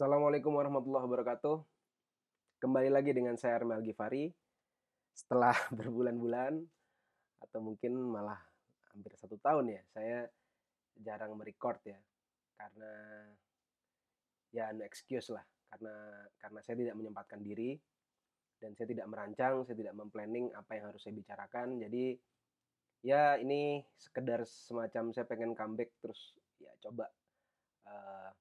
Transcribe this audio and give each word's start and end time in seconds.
Assalamualaikum 0.00 0.56
warahmatullahi 0.56 1.04
wabarakatuh. 1.12 1.60
Kembali 2.56 2.88
lagi 2.88 3.12
dengan 3.12 3.36
saya 3.36 3.60
Armel 3.60 3.84
Gifari. 3.84 4.32
Setelah 5.12 5.52
berbulan-bulan 5.76 6.56
atau 7.44 7.60
mungkin 7.60 8.08
malah 8.08 8.40
hampir 8.96 9.12
satu 9.20 9.36
tahun 9.36 9.76
ya, 9.76 9.84
saya 9.92 10.24
jarang 11.04 11.36
merecord 11.36 11.84
ya, 11.84 12.00
karena 12.56 12.92
ya 14.56 14.72
no 14.72 14.88
excuse 14.88 15.36
lah, 15.36 15.44
karena 15.68 15.92
karena 16.40 16.60
saya 16.64 16.80
tidak 16.80 16.96
menyempatkan 16.96 17.44
diri 17.44 17.76
dan 18.56 18.72
saya 18.72 18.88
tidak 18.88 19.04
merancang, 19.04 19.68
saya 19.68 19.76
tidak 19.76 20.00
memplanning 20.00 20.48
apa 20.56 20.80
yang 20.80 20.88
harus 20.88 21.04
saya 21.04 21.12
bicarakan. 21.12 21.76
Jadi 21.76 22.16
ya 23.04 23.36
ini 23.36 23.84
sekedar 24.00 24.48
semacam 24.48 25.12
saya 25.12 25.28
pengen 25.28 25.52
comeback 25.52 25.92
terus 26.00 26.32
ya 26.56 26.72
coba 26.88 27.04
uh, 27.84 28.32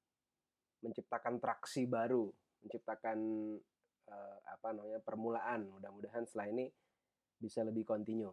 menciptakan 0.80 1.40
traksi 1.40 1.88
baru, 1.88 2.27
menciptakan 2.63 3.17
uh, 4.08 4.38
apa 4.48 4.67
namanya 4.76 4.99
permulaan. 5.03 5.67
Mudah-mudahan 5.70 6.23
setelah 6.27 6.48
ini 6.52 6.66
bisa 7.40 7.63
lebih 7.63 7.88
kontinu. 7.88 8.31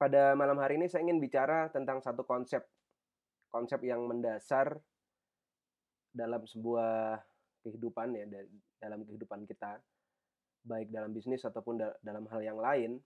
Pada 0.00 0.32
malam 0.32 0.56
hari 0.56 0.80
ini 0.80 0.88
saya 0.88 1.04
ingin 1.04 1.20
bicara 1.20 1.68
tentang 1.68 2.00
satu 2.00 2.24
konsep, 2.24 2.64
konsep 3.52 3.84
yang 3.84 4.08
mendasar 4.08 4.80
dalam 6.08 6.40
sebuah 6.48 7.20
kehidupan 7.60 8.16
ya, 8.16 8.24
dalam 8.80 9.04
kehidupan 9.04 9.44
kita, 9.44 9.76
baik 10.64 10.88
dalam 10.88 11.12
bisnis 11.12 11.44
ataupun 11.44 11.84
da 11.84 11.92
dalam 12.00 12.24
hal 12.32 12.40
yang 12.40 12.56
lain, 12.56 12.96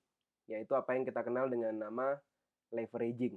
yaitu 0.47 0.79
apa 0.79 0.95
yang 0.95 1.03
kita 1.03 1.27
kenal 1.27 1.51
dengan 1.51 1.75
nama 1.75 2.15
leveraging. 2.71 3.35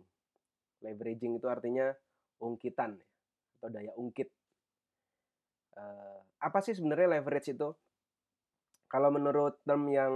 Leveraging 0.85 1.41
itu 1.41 1.47
artinya 1.49 1.89
ungkitan 2.37 2.93
ya, 2.93 3.07
atau 3.57 3.69
daya 3.73 3.91
ungkit. 3.97 4.29
Uh, 5.77 6.19
apa 6.41 6.59
sih 6.65 6.73
sebenarnya 6.73 7.21
leverage 7.21 7.53
itu? 7.53 7.69
Kalau 8.89 9.13
menurut 9.13 9.61
term 9.61 9.85
yang 9.93 10.13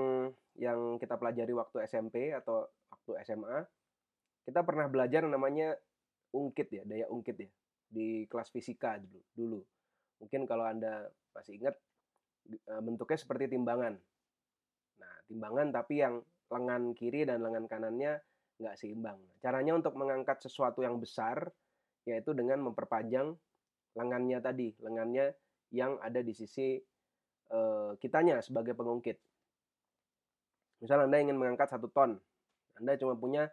yang 0.58 0.98
kita 0.98 1.16
pelajari 1.16 1.54
waktu 1.54 1.86
SMP 1.86 2.34
atau 2.34 2.66
waktu 2.90 3.12
SMA, 3.28 3.58
kita 4.50 4.66
pernah 4.66 4.90
belajar 4.90 5.24
namanya 5.30 5.78
ungkit 6.34 6.68
ya, 6.72 6.84
daya 6.88 7.06
ungkit 7.12 7.38
ya 7.38 7.50
di 7.92 8.26
kelas 8.26 8.50
fisika 8.50 8.96
dulu. 8.98 9.22
Dulu. 9.36 9.60
Mungkin 10.24 10.48
kalau 10.48 10.66
Anda 10.66 11.12
masih 11.36 11.60
ingat 11.60 11.76
bentuknya 12.82 13.20
seperti 13.20 13.52
timbangan. 13.52 13.94
Nah, 14.98 15.14
timbangan 15.28 15.68
tapi 15.76 16.02
yang 16.02 16.24
lengan 16.52 16.92
kiri 16.96 17.28
dan 17.28 17.44
lengan 17.44 17.68
kanannya 17.68 18.20
nggak 18.60 18.76
seimbang. 18.78 19.20
Caranya 19.44 19.76
untuk 19.76 19.96
mengangkat 20.00 20.42
sesuatu 20.44 20.82
yang 20.84 20.98
besar 20.98 21.52
yaitu 22.08 22.34
dengan 22.34 22.62
memperpanjang 22.66 23.34
lengannya 23.94 24.40
tadi, 24.42 24.74
lengannya 24.82 25.36
yang 25.72 25.98
ada 26.04 26.20
di 26.20 26.36
sisi 26.36 26.78
uh, 27.52 27.96
kitanya 27.98 28.44
sebagai 28.44 28.76
pengungkit. 28.76 29.18
Misal 30.84 31.08
Anda 31.08 31.22
ingin 31.24 31.38
mengangkat 31.40 31.72
satu 31.72 31.88
ton, 31.92 32.20
Anda 32.80 32.98
cuma 33.00 33.16
punya 33.16 33.48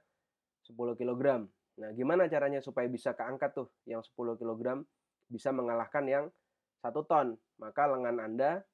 10 0.66 0.74
kg. 0.98 1.46
Nah, 1.78 1.90
gimana 1.94 2.26
caranya 2.26 2.58
supaya 2.58 2.90
bisa 2.90 3.14
keangkat 3.14 3.54
tuh 3.54 3.68
yang 3.86 4.02
10 4.02 4.34
kg 4.34 4.82
bisa 5.30 5.54
mengalahkan 5.54 6.04
yang 6.08 6.24
satu 6.82 7.06
ton? 7.06 7.38
Maka 7.60 7.86
lengan 7.86 8.18
Anda 8.18 8.64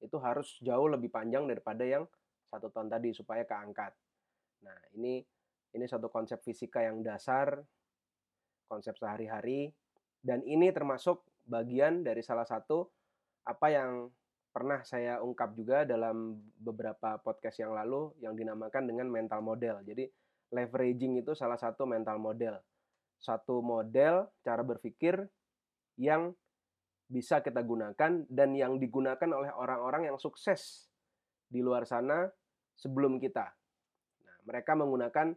itu 0.00 0.16
harus 0.20 0.56
jauh 0.64 0.88
lebih 0.88 1.12
panjang 1.12 1.44
daripada 1.44 1.84
yang 1.84 2.04
satu 2.48 2.70
ton 2.70 2.86
tadi 2.88 3.12
supaya 3.12 3.42
keangkat. 3.44 3.92
Nah, 4.64 4.78
ini 4.96 5.20
ini 5.74 5.84
satu 5.90 6.06
konsep 6.06 6.38
fisika 6.46 6.86
yang 6.86 7.02
dasar, 7.02 7.58
konsep 8.70 8.94
sehari-hari, 8.94 9.74
dan 10.22 10.40
ini 10.46 10.70
termasuk 10.70 11.20
bagian 11.44 12.04
dari 12.04 12.24
salah 12.24 12.48
satu 12.48 12.88
apa 13.44 13.66
yang 13.68 14.08
pernah 14.54 14.80
saya 14.86 15.18
ungkap 15.18 15.52
juga 15.58 15.82
dalam 15.82 16.38
beberapa 16.56 17.18
podcast 17.18 17.58
yang 17.58 17.74
lalu 17.74 18.14
yang 18.22 18.38
dinamakan 18.38 18.86
dengan 18.86 19.10
mental 19.10 19.42
model. 19.42 19.82
Jadi 19.82 20.06
leveraging 20.54 21.18
itu 21.20 21.34
salah 21.34 21.58
satu 21.58 21.84
mental 21.84 22.22
model. 22.22 22.62
Satu 23.18 23.58
model 23.58 24.30
cara 24.46 24.62
berpikir 24.62 25.18
yang 25.98 26.30
bisa 27.10 27.42
kita 27.42 27.60
gunakan 27.60 28.24
dan 28.30 28.50
yang 28.54 28.78
digunakan 28.78 29.28
oleh 29.28 29.50
orang-orang 29.52 30.08
yang 30.12 30.18
sukses 30.22 30.88
di 31.50 31.60
luar 31.60 31.84
sana 31.84 32.30
sebelum 32.78 33.18
kita. 33.18 33.50
Nah, 34.24 34.36
mereka 34.46 34.72
menggunakan 34.78 35.34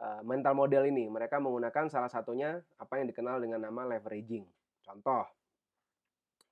uh, 0.00 0.22
mental 0.24 0.54
model 0.56 0.84
ini. 0.88 1.08
Mereka 1.10 1.40
menggunakan 1.40 1.90
salah 1.90 2.08
satunya 2.08 2.60
apa 2.76 3.00
yang 3.00 3.10
dikenal 3.10 3.40
dengan 3.42 3.64
nama 3.64 3.88
leveraging. 3.88 4.46
Contoh. 4.84 5.24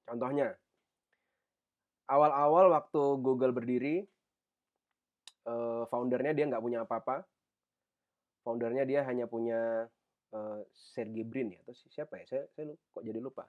Contohnya, 0.08 0.56
awal-awal 2.10 2.72
waktu 2.72 3.02
Google 3.22 3.54
berdiri, 3.54 4.02
uh, 5.46 5.86
foundernya 5.88 6.32
dia 6.34 6.48
nggak 6.48 6.64
punya 6.64 6.82
apa-apa. 6.82 7.22
Foundernya 8.42 8.82
dia 8.82 9.00
hanya 9.06 9.30
punya 9.30 9.86
uh, 10.34 10.60
Sergey 10.74 11.22
Brin 11.22 11.54
ya, 11.54 11.62
atau 11.62 11.74
siapa 11.92 12.18
ya? 12.18 12.24
Saya, 12.26 12.42
saya 12.56 12.74
kok 12.74 13.04
jadi 13.06 13.22
lupa. 13.22 13.46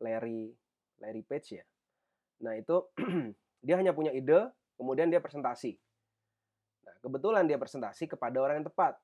Larry 0.00 0.50
Larry 0.98 1.22
Page 1.22 1.60
ya. 1.60 1.64
Nah 2.42 2.56
itu 2.58 2.76
dia 3.66 3.74
hanya 3.78 3.92
punya 3.94 4.10
ide, 4.10 4.50
kemudian 4.74 5.12
dia 5.12 5.20
presentasi. 5.22 5.76
Nah 6.88 6.94
kebetulan 7.04 7.44
dia 7.46 7.60
presentasi 7.60 8.10
kepada 8.10 8.40
orang 8.40 8.64
yang 8.64 8.68
tepat. 8.72 8.98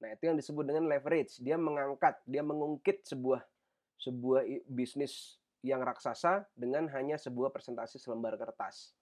Nah 0.00 0.08
itu 0.14 0.22
yang 0.30 0.36
disebut 0.38 0.64
dengan 0.64 0.84
leverage. 0.88 1.40
Dia 1.42 1.58
mengangkat, 1.60 2.20
dia 2.24 2.40
mengungkit 2.40 3.04
sebuah 3.04 3.44
sebuah 4.00 4.44
bisnis 4.68 5.38
yang 5.64 5.80
raksasa 5.80 6.44
dengan 6.52 6.90
hanya 6.92 7.16
sebuah 7.16 7.48
presentasi 7.48 7.96
selembar 7.96 8.36
kertas. 8.36 8.92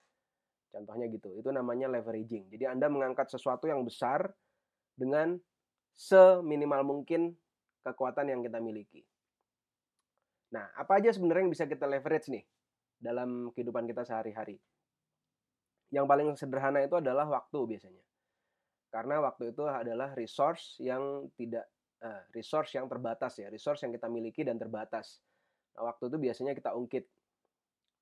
Contohnya 0.71 1.11
gitu. 1.11 1.29
Itu 1.37 1.51
namanya 1.51 1.91
leveraging. 1.91 2.49
Jadi 2.49 2.65
Anda 2.65 2.89
mengangkat 2.89 3.29
sesuatu 3.29 3.69
yang 3.69 3.83
besar 3.85 4.31
dengan 4.95 5.37
seminimal 5.93 6.81
mungkin 6.81 7.35
kekuatan 7.85 8.31
yang 8.31 8.41
kita 8.41 8.57
miliki. 8.63 9.03
Nah, 10.55 10.69
apa 10.73 11.01
aja 11.01 11.13
sebenarnya 11.13 11.45
yang 11.45 11.53
bisa 11.53 11.65
kita 11.69 11.85
leverage 11.85 12.29
nih 12.29 12.45
dalam 12.97 13.53
kehidupan 13.53 13.85
kita 13.85 14.07
sehari-hari? 14.07 14.57
Yang 15.93 16.05
paling 16.09 16.27
sederhana 16.33 16.81
itu 16.81 16.97
adalah 16.97 17.29
waktu 17.29 17.59
biasanya. 17.69 18.01
Karena 18.89 19.21
waktu 19.21 19.53
itu 19.53 19.65
adalah 19.65 20.13
resource 20.13 20.77
yang 20.81 21.29
tidak 21.33 21.65
uh, 22.03 22.21
resource 22.35 22.75
yang 22.75 22.85
terbatas 22.91 23.39
ya, 23.39 23.47
resource 23.47 23.87
yang 23.87 23.95
kita 23.95 24.11
miliki 24.11 24.43
dan 24.43 24.59
terbatas. 24.59 25.23
Nah, 25.73 25.89
waktu 25.89 26.11
itu 26.11 26.17
biasanya 26.19 26.53
kita 26.53 26.75
ungkit 26.75 27.07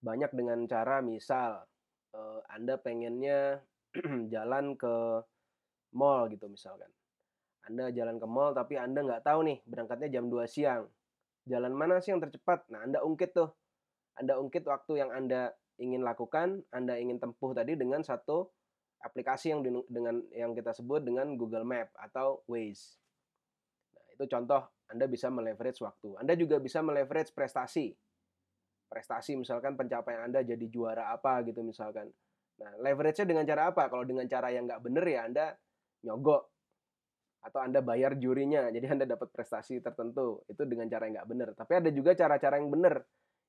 banyak 0.01 0.33
dengan 0.33 0.65
cara 0.65 0.99
misal 0.99 1.61
uh, 2.17 2.39
Anda 2.49 2.81
pengennya 2.81 3.61
jalan 4.33 4.75
ke 4.75 5.23
mall 5.93 6.27
gitu 6.33 6.49
misalkan. 6.49 6.89
Anda 7.69 7.93
jalan 7.93 8.17
ke 8.17 8.27
mall 8.27 8.57
tapi 8.57 8.75
Anda 8.81 9.05
nggak 9.05 9.23
tahu 9.23 9.45
nih 9.45 9.57
berangkatnya 9.69 10.09
jam 10.09 10.27
2 10.27 10.49
siang. 10.49 10.89
Jalan 11.45 11.73
mana 11.73 12.01
sih 12.01 12.13
yang 12.13 12.21
tercepat? 12.21 12.65
Nah, 12.73 12.85
Anda 12.85 13.01
ungkit 13.05 13.33
tuh. 13.33 13.49
Anda 14.17 14.37
ungkit 14.37 14.65
waktu 14.67 15.01
yang 15.01 15.09
Anda 15.13 15.53
ingin 15.81 16.05
lakukan, 16.05 16.61
Anda 16.69 17.01
ingin 17.01 17.17
tempuh 17.17 17.57
tadi 17.57 17.73
dengan 17.73 18.05
satu 18.05 18.49
aplikasi 19.01 19.49
yang 19.49 19.65
dengan 19.89 20.21
yang 20.29 20.53
kita 20.53 20.77
sebut 20.77 21.01
dengan 21.01 21.33
Google 21.33 21.65
Map 21.65 21.89
atau 21.97 22.45
Waze. 22.45 23.00
Itu 24.21 24.29
contoh 24.29 24.61
anda 24.91 25.07
bisa 25.07 25.31
meleverage 25.31 25.79
waktu. 25.79 26.19
Anda 26.19 26.35
juga 26.35 26.59
bisa 26.59 26.83
meleverage 26.83 27.31
prestasi. 27.31 27.95
Prestasi 28.91 29.39
misalkan 29.39 29.79
pencapaian 29.79 30.27
Anda 30.27 30.43
jadi 30.43 30.67
juara 30.67 31.15
apa 31.15 31.47
gitu 31.47 31.63
misalkan. 31.63 32.11
Nah, 32.59 32.75
leverage-nya 32.83 33.23
dengan 33.23 33.47
cara 33.47 33.71
apa? 33.71 33.87
Kalau 33.87 34.03
dengan 34.03 34.27
cara 34.27 34.51
yang 34.51 34.67
nggak 34.67 34.83
bener 34.83 35.05
ya 35.07 35.19
Anda 35.31 35.45
nyogok. 36.03 36.43
Atau 37.41 37.57
Anda 37.63 37.81
bayar 37.81 38.19
jurinya, 38.21 38.69
jadi 38.69 38.85
Anda 38.93 39.07
dapat 39.07 39.31
prestasi 39.31 39.79
tertentu. 39.81 40.43
Itu 40.51 40.67
dengan 40.67 40.91
cara 40.91 41.07
yang 41.07 41.23
nggak 41.23 41.29
bener. 41.31 41.49
Tapi 41.55 41.71
ada 41.79 41.89
juga 41.89 42.11
cara-cara 42.13 42.59
yang 42.59 42.69
bener. 42.69 43.01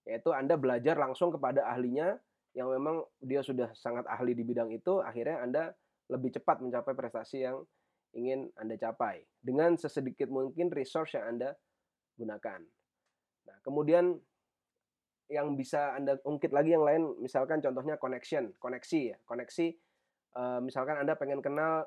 Yaitu 0.06 0.30
Anda 0.30 0.54
belajar 0.54 0.94
langsung 0.94 1.34
kepada 1.34 1.66
ahlinya 1.66 2.16
yang 2.54 2.70
memang 2.70 3.02
dia 3.18 3.42
sudah 3.42 3.74
sangat 3.74 4.06
ahli 4.06 4.38
di 4.38 4.46
bidang 4.46 4.70
itu, 4.70 5.02
akhirnya 5.02 5.42
Anda 5.42 5.62
lebih 6.12 6.36
cepat 6.36 6.60
mencapai 6.60 6.92
prestasi 6.92 7.48
yang 7.48 7.64
ingin 8.12 8.52
Anda 8.60 8.76
capai 8.76 9.24
dengan 9.40 9.76
sesedikit 9.76 10.28
mungkin 10.28 10.68
resource 10.68 11.16
yang 11.16 11.36
Anda 11.36 11.50
gunakan. 12.16 12.60
Nah, 13.48 13.56
kemudian 13.64 14.14
yang 15.32 15.56
bisa 15.56 15.96
Anda 15.96 16.20
ungkit 16.22 16.52
lagi 16.52 16.76
yang 16.76 16.84
lain, 16.84 17.16
misalkan 17.18 17.64
contohnya 17.64 17.96
connection, 17.96 18.52
koneksi 18.60 19.16
ya, 19.16 19.18
koneksi. 19.24 19.66
Uh, 20.32 20.60
misalkan 20.64 20.96
Anda 20.96 21.12
pengen 21.12 21.44
kenal 21.44 21.84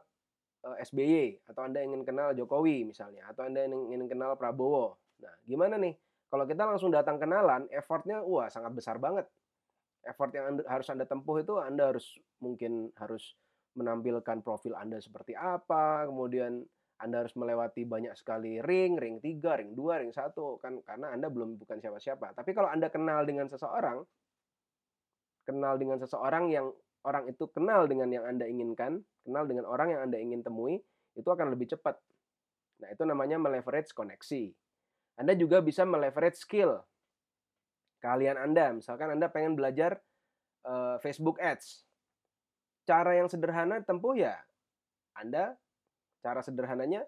eh, 0.61 0.77
SBY 0.85 1.49
atau 1.49 1.65
Anda 1.65 1.81
ingin 1.81 2.05
kenal 2.05 2.37
Jokowi 2.37 2.85
misalnya, 2.85 3.25
atau 3.29 3.45
Anda 3.45 3.65
ingin, 3.65 4.05
kenal 4.05 4.37
Prabowo. 4.37 4.97
Nah, 5.21 5.33
gimana 5.45 5.81
nih? 5.81 5.97
Kalau 6.29 6.45
kita 6.45 6.65
langsung 6.65 6.93
datang 6.93 7.21
kenalan, 7.21 7.69
effortnya 7.73 8.21
wah 8.21 8.49
sangat 8.49 8.73
besar 8.73 8.97
banget. 9.01 9.25
Effort 10.05 10.29
yang 10.37 10.61
harus 10.69 10.85
Anda 10.93 11.09
tempuh 11.09 11.41
itu 11.41 11.57
Anda 11.57 11.89
harus 11.89 12.17
mungkin 12.37 12.93
harus 12.97 13.33
menampilkan 13.75 14.41
profil 14.41 14.73
Anda 14.79 14.97
seperti 15.03 15.35
apa, 15.35 16.07
kemudian 16.07 16.63
Anda 16.99 17.27
harus 17.27 17.35
melewati 17.35 17.83
banyak 17.83 18.15
sekali 18.15 18.63
ring, 18.63 18.95
ring 18.95 19.19
3, 19.19 19.59
ring 19.59 19.71
2, 19.75 20.01
ring 20.01 20.11
1 20.15 20.31
kan 20.63 20.73
karena 20.81 21.11
Anda 21.11 21.27
belum 21.27 21.59
bukan 21.59 21.83
siapa-siapa. 21.83 22.31
Tapi 22.33 22.55
kalau 22.55 22.71
Anda 22.71 22.87
kenal 22.87 23.27
dengan 23.27 23.51
seseorang, 23.51 24.01
kenal 25.43 25.75
dengan 25.75 25.99
seseorang 25.99 26.49
yang 26.49 26.71
orang 27.05 27.29
itu 27.29 27.45
kenal 27.51 27.85
dengan 27.85 28.09
yang 28.09 28.25
Anda 28.25 28.49
inginkan, 28.49 29.03
kenal 29.27 29.45
dengan 29.45 29.69
orang 29.69 29.93
yang 29.93 30.01
Anda 30.07 30.17
ingin 30.17 30.41
temui, 30.41 30.81
itu 31.13 31.29
akan 31.29 31.53
lebih 31.53 31.75
cepat. 31.75 31.99
Nah, 32.81 32.89
itu 32.91 33.03
namanya 33.07 33.39
meleverage 33.39 33.93
koneksi. 33.95 34.51
Anda 35.15 35.37
juga 35.37 35.63
bisa 35.63 35.87
meleverage 35.87 36.41
skill. 36.41 36.83
Kalian 38.03 38.35
Anda, 38.35 38.75
misalkan 38.75 39.15
Anda 39.15 39.31
pengen 39.31 39.55
belajar 39.55 40.01
uh, 40.67 40.99
Facebook 40.99 41.39
Ads. 41.39 41.84
Cara 42.85 43.17
yang 43.17 43.27
sederhana 43.27 43.81
tempuh 43.81 44.13
ya 44.13 44.37
Anda 45.17 45.57
Cara 46.21 46.41
sederhananya 46.41 47.05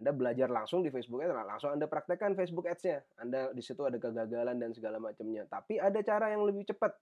anda 0.00 0.16
belajar 0.16 0.48
langsung 0.48 0.80
di 0.80 0.88
Facebook 0.88 1.20
Ads, 1.20 1.36
langsung 1.44 1.76
Anda 1.76 1.84
praktekkan 1.84 2.32
Facebook 2.32 2.64
Ads-nya. 2.64 3.04
Anda 3.20 3.52
di 3.52 3.60
situ 3.60 3.84
ada 3.84 4.00
kegagalan 4.00 4.56
dan 4.56 4.72
segala 4.72 4.96
macamnya. 4.96 5.44
Tapi 5.44 5.76
ada 5.76 6.00
cara 6.00 6.32
yang 6.32 6.48
lebih 6.48 6.64
cepat. 6.64 6.96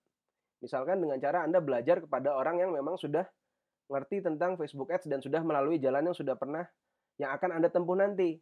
Misalkan 0.59 0.99
dengan 0.99 1.23
cara 1.23 1.47
Anda 1.47 1.63
belajar 1.63 2.03
kepada 2.03 2.35
orang 2.35 2.59
yang 2.59 2.75
memang 2.75 2.99
sudah 2.99 3.23
ngerti 3.87 4.27
tentang 4.27 4.59
Facebook 4.59 4.91
Ads 4.91 5.07
dan 5.07 5.23
sudah 5.23 5.47
melalui 5.47 5.79
jalan 5.79 6.11
yang 6.11 6.17
sudah 6.19 6.35
pernah 6.35 6.67
yang 7.23 7.31
akan 7.39 7.63
Anda 7.63 7.71
tempuh 7.71 7.95
nanti. 7.95 8.35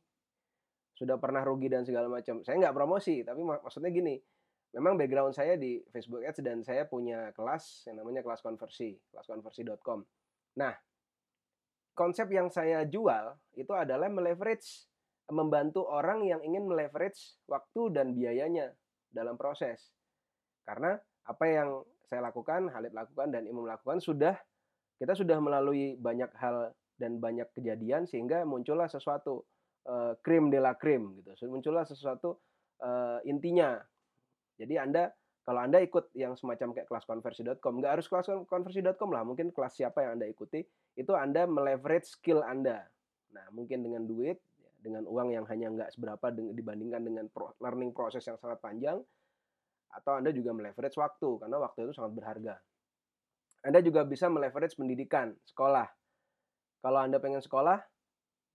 Sudah 0.97 1.21
pernah 1.21 1.45
rugi 1.45 1.69
dan 1.69 1.85
segala 1.85 2.09
macam. 2.09 2.41
Saya 2.41 2.57
nggak 2.57 2.73
promosi, 2.73 3.21
tapi 3.21 3.45
mak 3.45 3.61
maksudnya 3.61 3.93
gini. 3.93 4.17
Memang 4.77 5.01
background 5.01 5.33
saya 5.33 5.57
di 5.57 5.81
Facebook 5.89 6.21
Ads 6.21 6.45
dan 6.45 6.61
saya 6.61 6.85
punya 6.85 7.33
kelas 7.33 7.89
yang 7.89 8.05
namanya 8.05 8.21
kelas 8.21 8.45
konversi, 8.45 8.93
kelaskonversi.com. 9.09 10.05
Nah, 10.61 10.77
konsep 11.97 12.29
yang 12.29 12.53
saya 12.53 12.85
jual 12.85 13.41
itu 13.57 13.73
adalah 13.73 14.13
meleverage 14.13 14.85
membantu 15.33 15.89
orang 15.89 16.23
yang 16.29 16.45
ingin 16.45 16.69
meleverage 16.69 17.41
waktu 17.49 17.89
dan 17.91 18.13
biayanya 18.13 18.71
dalam 19.11 19.35
proses. 19.41 19.91
Karena 20.69 20.95
apa 21.25 21.45
yang 21.49 21.83
saya 22.07 22.23
lakukan, 22.23 22.71
Halid 22.71 22.95
lakukan 22.95 23.33
dan 23.35 23.49
Imam 23.49 23.67
lakukan 23.67 23.99
sudah 23.99 24.37
kita 24.97 25.13
sudah 25.13 25.41
melalui 25.41 25.99
banyak 25.99 26.31
hal 26.37 26.73
dan 26.97 27.21
banyak 27.21 27.49
kejadian 27.53 28.09
sehingga 28.09 28.45
muncullah 28.49 28.89
sesuatu 28.89 29.45
uh, 29.89 30.17
krim 30.25 30.49
de 30.49 30.61
la 30.61 30.77
krim 30.77 31.17
gitu. 31.21 31.33
Muncullah 31.49 31.85
sesuatu 31.85 32.41
uh, 32.85 33.21
intinya. 33.25 33.81
Jadi 34.57 34.75
Anda 34.81 35.13
kalau 35.47 35.63
Anda 35.63 35.79
ikut 35.79 36.11
yang 36.19 36.35
semacam 36.35 36.75
kayak 36.75 36.91
kelas 36.91 37.07
konversi.com, 37.07 37.79
nggak 37.79 37.93
harus 37.95 38.11
kelas 38.11 38.27
konversi.com 38.51 39.15
lah, 39.15 39.23
mungkin 39.23 39.55
kelas 39.55 39.79
siapa 39.79 40.03
yang 40.03 40.19
Anda 40.19 40.27
ikuti, 40.27 40.67
itu 40.99 41.13
Anda 41.15 41.47
meleverage 41.47 42.19
skill 42.19 42.43
Anda. 42.43 42.83
Nah, 43.31 43.47
mungkin 43.55 43.87
dengan 43.87 44.11
duit, 44.11 44.43
dengan 44.83 45.07
uang 45.07 45.31
yang 45.31 45.47
hanya 45.47 45.71
nggak 45.71 45.95
seberapa 45.95 46.35
dibandingkan 46.35 46.99
dengan 47.07 47.31
learning 47.63 47.95
proses 47.95 48.27
yang 48.27 48.35
sangat 48.43 48.59
panjang, 48.59 48.99
atau 49.95 50.19
Anda 50.19 50.35
juga 50.35 50.51
meleverage 50.51 50.99
waktu, 50.99 51.29
karena 51.39 51.57
waktu 51.63 51.79
itu 51.87 51.93
sangat 51.95 52.13
berharga. 52.19 52.55
Anda 53.63 53.79
juga 53.87 54.03
bisa 54.03 54.27
meleverage 54.27 54.75
pendidikan, 54.75 55.31
sekolah. 55.47 55.87
Kalau 56.83 56.99
Anda 56.99 57.23
pengen 57.23 57.39
sekolah, 57.39 57.79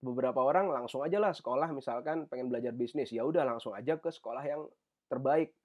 beberapa 0.04 0.44
orang 0.44 0.68
langsung 0.68 1.08
aja 1.08 1.24
lah 1.24 1.32
sekolah, 1.32 1.72
misalkan 1.72 2.28
pengen 2.28 2.52
belajar 2.52 2.76
bisnis, 2.76 3.16
ya 3.16 3.24
udah 3.24 3.48
langsung 3.48 3.72
aja 3.72 3.96
ke 3.96 4.12
sekolah 4.12 4.44
yang 4.44 4.68
terbaik. 5.08 5.56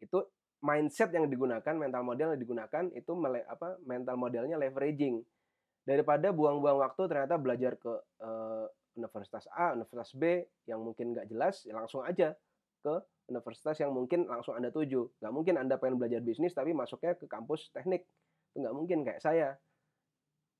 Itu 0.00 0.26
mindset 0.60 1.12
yang 1.12 1.28
digunakan, 1.28 1.74
mental 1.76 2.02
model 2.04 2.36
yang 2.36 2.40
digunakan 2.40 2.84
itu 2.92 3.12
mele, 3.16 3.44
apa 3.48 3.80
mental 3.84 4.16
modelnya 4.20 4.56
leveraging. 4.60 5.20
Daripada 5.84 6.28
buang-buang 6.30 6.84
waktu 6.84 7.02
ternyata 7.08 7.40
belajar 7.40 7.80
ke 7.80 7.92
uh, 8.20 8.68
universitas 8.96 9.48
A, 9.56 9.72
universitas 9.72 10.12
B 10.12 10.44
yang 10.68 10.84
mungkin 10.84 11.16
nggak 11.16 11.26
jelas, 11.32 11.64
ya 11.64 11.72
langsung 11.72 12.04
aja 12.04 12.36
ke 12.84 12.94
universitas 13.32 13.80
yang 13.80 13.92
mungkin 13.96 14.28
langsung 14.28 14.56
Anda 14.56 14.68
tuju. 14.68 15.20
Nggak 15.24 15.32
mungkin 15.32 15.54
Anda 15.56 15.80
pengen 15.80 15.96
belajar 15.96 16.20
bisnis 16.20 16.52
tapi 16.52 16.76
masuknya 16.76 17.16
ke 17.16 17.24
kampus 17.24 17.72
teknik. 17.72 18.04
Itu 18.52 18.60
nggak 18.60 18.76
mungkin 18.76 18.98
kayak 19.04 19.20
saya. 19.24 19.56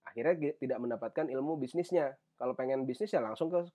Akhirnya 0.09 0.57
tidak 0.57 0.79
mendapatkan 0.81 1.29
ilmu 1.29 1.61
bisnisnya. 1.61 2.17
Kalau 2.41 2.57
pengen 2.57 2.89
bisnis 2.89 3.13
ya 3.13 3.21
langsung 3.21 3.53
ke 3.53 3.69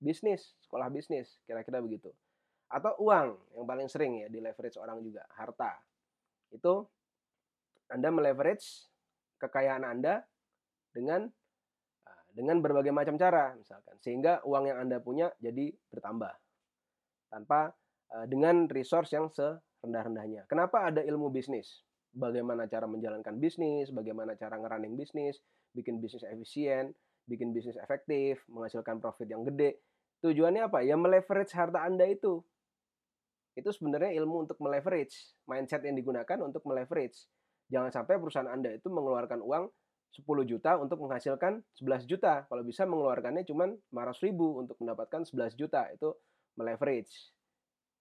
bisnis, 0.00 0.56
sekolah 0.64 0.88
bisnis, 0.88 1.36
kira-kira 1.44 1.84
begitu 1.84 2.08
atau 2.70 2.94
uang 3.02 3.34
yang 3.58 3.66
paling 3.66 3.88
sering 3.90 4.22
ya 4.22 4.28
di 4.30 4.38
leverage 4.38 4.78
orang 4.78 5.02
juga 5.02 5.26
harta. 5.34 5.74
Itu 6.54 6.86
anda 7.90 8.14
meleverage 8.14 8.86
kekayaan 9.42 9.82
anda 9.82 10.22
dengan 10.94 11.26
ah, 12.06 12.22
dengan 12.30 12.62
berbagai 12.62 12.94
macam 12.94 13.18
cara 13.18 13.58
misalkan. 13.58 13.98
Sehingga 13.98 14.46
uang 14.46 14.70
yang 14.70 14.78
anda 14.86 15.02
punya 15.02 15.34
jadi 15.42 15.74
bertambah. 15.90 16.30
Tanpa 17.26 17.74
ah, 18.14 18.26
dengan 18.30 18.70
resource 18.70 19.10
yang 19.18 19.26
serendah-rendahnya. 19.34 20.46
Kenapa 20.46 20.86
ada 20.86 21.02
ilmu 21.02 21.34
bisnis? 21.34 21.82
Bagaimana 22.10 22.66
cara 22.66 22.90
menjalankan 22.90 23.38
bisnis 23.38 23.90
bagaimana 23.94 24.34
cara 24.34 24.58
ngerunning 24.58 24.98
bisnis 24.98 25.38
bikin 25.70 26.02
bisnis 26.02 26.26
efisien 26.26 26.90
bikin 27.30 27.54
bisnis 27.54 27.78
efektif 27.78 28.42
menghasilkan 28.50 28.98
profit 28.98 29.30
yang 29.30 29.46
gede. 29.46 29.78
Tujuannya 30.22 30.66
apa? 30.66 30.82
Ya 30.82 30.98
meleverage 30.98 31.54
harta 31.54 31.86
anda 31.86 32.02
itu 32.10 32.42
itu 33.60 33.70
sebenarnya 33.70 34.16
ilmu 34.18 34.48
untuk 34.48 34.58
meleverage 34.58 35.36
mindset 35.44 35.84
yang 35.84 35.94
digunakan 35.94 36.38
untuk 36.40 36.64
meleverage. 36.64 37.28
Jangan 37.70 37.92
sampai 37.94 38.18
perusahaan 38.18 38.50
anda 38.50 38.74
itu 38.74 38.90
mengeluarkan 38.90 39.44
uang 39.44 39.70
10 40.10 40.26
juta 40.42 40.74
untuk 40.80 40.98
menghasilkan 41.06 41.62
11 41.78 42.10
juta. 42.10 42.48
Kalau 42.50 42.62
bisa 42.66 42.82
mengeluarkannya 42.88 43.46
cuma 43.46 43.70
500 43.94 44.26
ribu 44.26 44.58
untuk 44.58 44.74
mendapatkan 44.82 45.22
11 45.22 45.54
juta. 45.54 45.86
Itu 45.94 46.18
meleverage. 46.58 47.30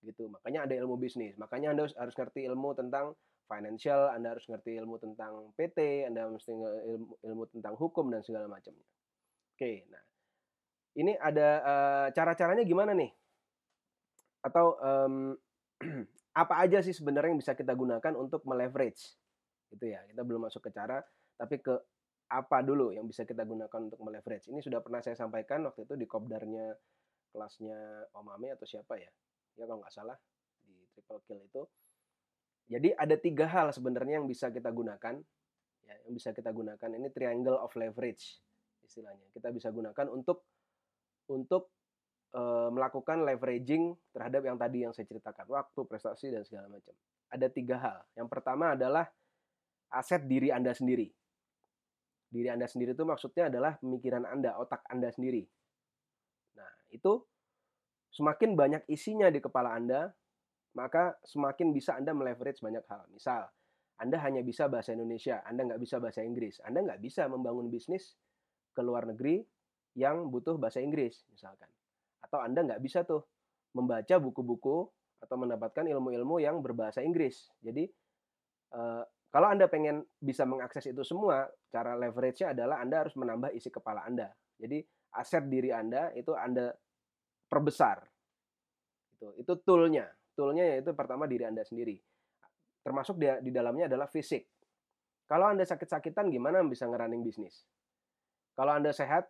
Gitu. 0.02 0.26
Makanya 0.32 0.66
ada 0.66 0.74
ilmu 0.74 0.98
bisnis. 0.98 1.38
Makanya 1.38 1.78
anda 1.78 1.86
harus 1.86 2.16
ngerti 2.18 2.50
ilmu 2.50 2.74
tentang 2.74 3.14
financial 3.50 4.14
anda 4.14 4.38
harus 4.38 4.46
ngerti 4.46 4.78
ilmu 4.78 5.02
tentang 5.02 5.50
PT 5.58 6.06
anda 6.06 6.30
mesti 6.30 6.54
ilmu, 6.54 7.18
ilmu 7.26 7.44
tentang 7.50 7.74
hukum 7.76 8.14
dan 8.14 8.22
segala 8.22 8.46
macamnya. 8.46 8.86
Oke 9.58 9.90
nah. 9.90 10.04
Ini 10.94 11.18
ada 11.18 11.50
uh, 11.66 12.08
cara-caranya 12.14 12.62
gimana 12.66 12.94
nih? 12.94 13.10
Atau 14.46 14.78
um, 14.80 15.34
apa 16.42 16.54
aja 16.60 16.84
sih 16.84 16.94
sebenarnya 16.96 17.36
yang 17.36 17.42
bisa 17.42 17.56
kita 17.56 17.74
gunakan 17.76 18.14
untuk 18.16 18.44
meleverage? 18.46 19.16
Gitu 19.70 19.86
ya 19.86 20.02
kita 20.10 20.22
belum 20.26 20.50
masuk 20.50 20.66
ke 20.66 20.72
cara 20.74 21.00
tapi 21.40 21.62
ke 21.64 21.76
apa 22.30 22.62
dulu 22.62 22.94
yang 22.94 23.10
bisa 23.10 23.26
kita 23.26 23.42
gunakan 23.42 23.90
untuk 23.90 24.02
meleverage? 24.06 24.52
Ini 24.54 24.62
sudah 24.62 24.84
pernah 24.86 25.02
saya 25.02 25.18
sampaikan 25.18 25.66
waktu 25.66 25.90
itu 25.90 25.98
di 25.98 26.06
kopdarnya 26.06 26.78
kelasnya 27.34 28.10
Om 28.14 28.28
Ame 28.38 28.54
atau 28.54 28.66
siapa 28.70 29.02
ya? 29.02 29.10
Ya 29.58 29.66
kalau 29.66 29.82
nggak 29.82 29.94
salah 29.94 30.18
di 30.62 30.76
triple 30.94 31.22
kill 31.26 31.42
itu. 31.42 31.64
Jadi 32.70 32.94
ada 32.94 33.18
tiga 33.18 33.50
hal 33.50 33.74
sebenarnya 33.74 34.22
yang 34.22 34.30
bisa 34.30 34.54
kita 34.54 34.70
gunakan 34.70 35.18
ya 35.82 35.96
yang 36.06 36.14
bisa 36.14 36.30
kita 36.38 36.54
gunakan. 36.54 36.90
Ini 37.02 37.10
triangle 37.10 37.58
of 37.58 37.74
leverage 37.74 38.38
istilahnya. 38.86 39.26
Kita 39.34 39.50
bisa 39.50 39.74
gunakan 39.74 40.06
untuk 40.14 40.46
untuk 41.34 41.74
e, 42.30 42.42
melakukan 42.70 43.26
leveraging 43.26 43.98
terhadap 44.14 44.42
yang 44.46 44.58
tadi 44.58 44.86
yang 44.86 44.94
saya 44.94 45.06
ceritakan, 45.10 45.46
waktu, 45.50 45.80
prestasi 45.86 46.34
dan 46.34 46.46
segala 46.46 46.70
macam. 46.70 46.94
Ada 47.30 47.48
tiga 47.50 47.78
hal. 47.82 47.98
Yang 48.18 48.28
pertama 48.30 48.74
adalah 48.74 49.06
aset 49.94 50.26
diri 50.26 50.54
Anda 50.54 50.74
sendiri. 50.74 51.10
Diri 52.30 52.50
Anda 52.50 52.70
sendiri 52.70 52.94
itu 52.94 53.06
maksudnya 53.06 53.50
adalah 53.50 53.78
pemikiran 53.82 54.26
Anda, 54.30 54.54
otak 54.58 54.86
Anda 54.90 55.10
sendiri. 55.10 55.46
Nah, 56.58 56.72
itu 56.94 57.26
semakin 58.14 58.54
banyak 58.54 58.84
isinya 58.86 59.34
di 59.34 59.42
kepala 59.42 59.74
Anda, 59.74 60.14
maka 60.78 61.18
semakin 61.26 61.74
bisa 61.74 61.98
Anda 61.98 62.14
meleverage 62.14 62.62
banyak 62.62 62.86
hal. 62.86 63.10
Misal, 63.10 63.50
Anda 63.98 64.22
hanya 64.22 64.46
bisa 64.46 64.70
bahasa 64.70 64.94
Indonesia, 64.94 65.42
Anda 65.42 65.74
nggak 65.74 65.82
bisa 65.82 65.98
bahasa 65.98 66.22
Inggris. 66.22 66.62
Anda 66.62 66.86
nggak 66.86 67.02
bisa 67.02 67.26
membangun 67.26 67.74
bisnis 67.74 68.14
ke 68.78 68.82
luar 68.86 69.10
negeri 69.10 69.42
yang 69.98 70.30
butuh 70.30 70.62
bahasa 70.62 70.78
Inggris, 70.86 71.26
misalkan 71.34 71.68
atau 72.30 72.46
Anda 72.46 72.62
nggak 72.62 72.82
bisa 72.86 73.02
tuh 73.02 73.26
membaca 73.74 74.16
buku-buku 74.22 74.86
atau 75.20 75.36
mendapatkan 75.36 75.84
ilmu-ilmu 75.90 76.38
yang 76.38 76.62
berbahasa 76.62 77.02
Inggris. 77.02 77.50
Jadi 77.60 77.90
uh, 78.78 79.04
kalau 79.30 79.48
Anda 79.50 79.66
pengen 79.66 80.06
bisa 80.18 80.46
mengakses 80.46 80.90
itu 80.90 81.02
semua, 81.02 81.50
cara 81.70 81.98
leverage-nya 81.98 82.54
adalah 82.54 82.82
Anda 82.82 83.06
harus 83.06 83.14
menambah 83.18 83.54
isi 83.54 83.70
kepala 83.74 84.06
Anda. 84.06 84.30
Jadi 84.58 84.82
aset 85.18 85.46
diri 85.50 85.74
Anda 85.74 86.14
itu 86.14 86.34
Anda 86.34 86.74
perbesar. 87.50 88.06
Itu 89.18 89.34
itu 89.42 89.54
toolnya. 89.66 90.10
Toolnya 90.34 90.78
yaitu 90.78 90.94
pertama 90.94 91.26
diri 91.26 91.46
Anda 91.46 91.66
sendiri. 91.66 91.98
Termasuk 92.86 93.22
di, 93.22 93.28
di 93.46 93.52
dalamnya 93.54 93.92
adalah 93.92 94.10
fisik. 94.10 94.46
Kalau 95.30 95.46
Anda 95.46 95.62
sakit-sakitan 95.62 96.34
gimana 96.34 96.66
bisa 96.66 96.90
ngerunning 96.90 97.22
bisnis? 97.22 97.70
Kalau 98.58 98.74
Anda 98.74 98.90
sehat, 98.90 99.30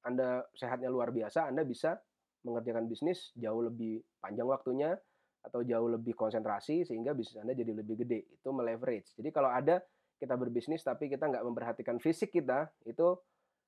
Anda 0.00 0.48
sehatnya 0.56 0.88
luar 0.88 1.12
biasa, 1.12 1.52
Anda 1.52 1.60
bisa 1.66 2.00
mengerjakan 2.46 2.86
bisnis 2.86 3.34
jauh 3.34 3.66
lebih 3.66 3.98
panjang 4.22 4.46
waktunya 4.46 4.94
atau 5.42 5.66
jauh 5.66 5.90
lebih 5.90 6.14
konsentrasi 6.14 6.86
sehingga 6.86 7.14
bisnis 7.14 7.42
Anda 7.42 7.58
jadi 7.58 7.74
lebih 7.74 8.06
gede. 8.06 8.30
Itu 8.30 8.54
meleverage. 8.54 9.14
Jadi 9.18 9.34
kalau 9.34 9.50
ada 9.50 9.82
kita 10.16 10.38
berbisnis 10.38 10.86
tapi 10.86 11.10
kita 11.10 11.26
nggak 11.26 11.42
memperhatikan 11.42 11.98
fisik 11.98 12.30
kita, 12.30 12.70
itu 12.86 13.18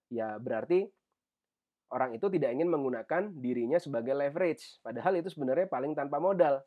ya 0.08 0.38
berarti 0.38 0.86
orang 1.92 2.16
itu 2.16 2.26
tidak 2.32 2.50
ingin 2.56 2.68
menggunakan 2.68 3.34
dirinya 3.34 3.78
sebagai 3.82 4.14
leverage. 4.14 4.80
Padahal 4.80 5.18
itu 5.18 5.28
sebenarnya 5.30 5.66
paling 5.70 5.92
tanpa 5.94 6.18
modal. 6.22 6.62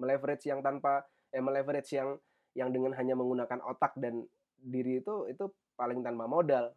Meleverage 0.00 0.48
yang 0.48 0.64
tanpa 0.64 1.04
eh 1.30 1.42
meleverage 1.44 1.92
yang 1.92 2.16
yang 2.58 2.74
dengan 2.74 2.96
hanya 2.98 3.14
menggunakan 3.14 3.62
otak 3.62 3.94
dan 4.00 4.26
diri 4.58 4.98
itu 5.00 5.28
itu 5.30 5.44
paling 5.78 6.02
tanpa 6.02 6.26
modal. 6.26 6.72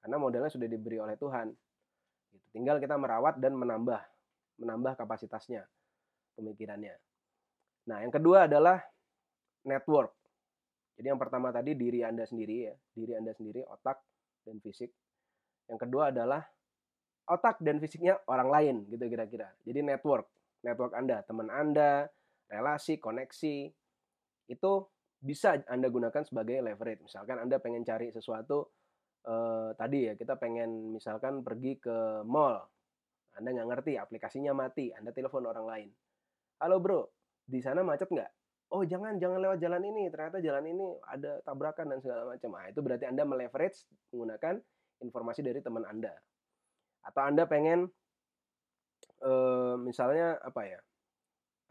Karena 0.00 0.16
modalnya 0.22 0.52
sudah 0.52 0.68
diberi 0.70 1.02
oleh 1.02 1.18
Tuhan. 1.18 1.50
Gitu. 2.36 2.46
Tinggal 2.60 2.76
kita 2.78 3.00
merawat 3.00 3.40
dan 3.40 3.56
menambah 3.56 4.00
menambah 4.56 4.96
kapasitasnya, 4.96 5.68
pemikirannya. 6.36 6.96
Nah, 7.92 8.00
yang 8.00 8.12
kedua 8.12 8.48
adalah 8.48 8.80
network. 9.68 10.12
Jadi 10.96 11.12
yang 11.12 11.20
pertama 11.20 11.52
tadi 11.52 11.76
diri 11.76 12.00
Anda 12.00 12.24
sendiri 12.24 12.72
ya, 12.72 12.74
diri 12.96 13.12
Anda 13.12 13.36
sendiri, 13.36 13.60
otak 13.68 14.00
dan 14.48 14.56
fisik. 14.64 14.88
Yang 15.68 15.78
kedua 15.84 16.08
adalah 16.08 16.40
otak 17.28 17.60
dan 17.60 17.76
fisiknya 17.82 18.16
orang 18.30 18.48
lain 18.48 18.76
gitu 18.88 19.04
kira-kira. 19.12 19.52
Jadi 19.66 19.84
network, 19.84 20.24
network 20.64 20.96
Anda, 20.96 21.20
teman 21.26 21.52
Anda, 21.52 22.08
relasi, 22.48 22.96
koneksi 22.96 23.68
itu 24.48 24.72
bisa 25.20 25.58
Anda 25.68 25.90
gunakan 25.90 26.22
sebagai 26.24 26.62
leverage. 26.64 27.04
Misalkan 27.04 27.42
Anda 27.42 27.60
pengen 27.60 27.84
cari 27.84 28.08
sesuatu 28.14 28.70
eh, 29.26 29.70
tadi 29.74 29.98
ya, 30.10 30.14
kita 30.14 30.38
pengen 30.38 30.94
misalkan 30.94 31.42
pergi 31.42 31.78
ke 31.82 32.22
mall. 32.22 32.62
Anda 33.36 33.52
nggak 33.52 33.68
ngerti, 33.68 33.92
aplikasinya 34.00 34.56
mati, 34.56 34.94
Anda 34.96 35.12
telepon 35.12 35.44
orang 35.44 35.66
lain. 35.68 35.88
Halo 36.56 36.80
bro, 36.80 37.04
di 37.44 37.60
sana 37.60 37.84
macet 37.84 38.08
nggak? 38.08 38.32
oh 38.74 38.82
jangan 38.82 39.14
jangan 39.22 39.38
lewat 39.38 39.58
jalan 39.62 39.82
ini 39.86 40.10
ternyata 40.10 40.42
jalan 40.42 40.64
ini 40.66 40.86
ada 41.06 41.38
tabrakan 41.46 41.94
dan 41.94 41.98
segala 42.02 42.26
macam 42.26 42.50
nah 42.58 42.66
itu 42.66 42.80
berarti 42.82 43.04
anda 43.06 43.22
meleverage 43.22 43.86
menggunakan 44.10 44.58
informasi 45.06 45.40
dari 45.46 45.60
teman 45.62 45.86
anda 45.86 46.10
atau 47.06 47.22
anda 47.22 47.46
pengen 47.46 47.86
uh, 49.22 49.78
misalnya 49.78 50.42
apa 50.42 50.66
ya 50.66 50.80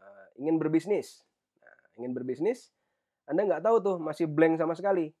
uh, 0.00 0.26
ingin 0.40 0.56
berbisnis 0.56 1.20
nah, 1.60 1.76
ingin 2.00 2.16
berbisnis 2.16 2.72
anda 3.28 3.44
nggak 3.44 3.64
tahu 3.64 3.76
tuh 3.84 3.96
masih 4.00 4.24
blank 4.24 4.56
sama 4.56 4.72
sekali 4.72 5.12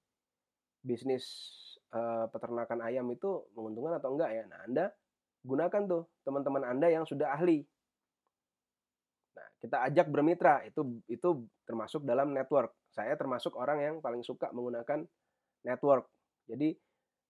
bisnis 0.80 1.52
uh, 1.96 2.26
peternakan 2.28 2.84
ayam 2.84 3.08
itu 3.08 3.48
menguntungkan 3.56 3.96
atau 3.96 4.12
enggak 4.12 4.30
ya? 4.36 4.44
Nah 4.44 4.60
anda 4.68 4.84
gunakan 5.40 5.82
tuh 5.88 6.02
teman-teman 6.26 6.62
anda 6.68 6.92
yang 6.92 7.08
sudah 7.08 7.32
ahli. 7.32 7.64
Kita 9.56 9.88
ajak 9.88 10.12
bermitra. 10.12 10.60
Itu 10.68 11.00
itu 11.08 11.48
termasuk 11.64 12.04
dalam 12.04 12.36
network. 12.36 12.76
Saya 12.92 13.16
termasuk 13.16 13.56
orang 13.56 13.78
yang 13.80 13.94
paling 14.04 14.20
suka 14.20 14.52
menggunakan 14.52 15.08
network. 15.64 16.06
Jadi 16.46 16.76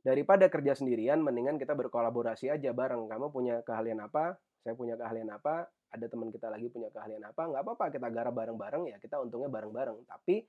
daripada 0.03 0.47
kerja 0.47 0.75
sendirian 0.75 1.23
mendingan 1.23 1.57
kita 1.57 1.73
berkolaborasi 1.79 2.51
aja 2.51 2.75
bareng. 2.75 3.07
Kamu 3.07 3.31
punya 3.31 3.63
keahlian 3.63 4.03
apa? 4.03 4.35
Saya 4.67 4.75
punya 4.75 4.99
keahlian 4.99 5.31
apa? 5.31 5.71
Ada 5.95 6.11
teman 6.11 6.35
kita 6.35 6.51
lagi 6.51 6.67
punya 6.67 6.91
keahlian 6.91 7.23
apa? 7.23 7.47
Nggak 7.47 7.63
apa-apa 7.63 7.85
kita 7.95 8.11
garap 8.11 8.35
bareng-bareng 8.35 8.91
ya. 8.91 8.97
Kita 8.99 9.23
untungnya 9.23 9.47
bareng-bareng. 9.47 10.03
Tapi 10.07 10.43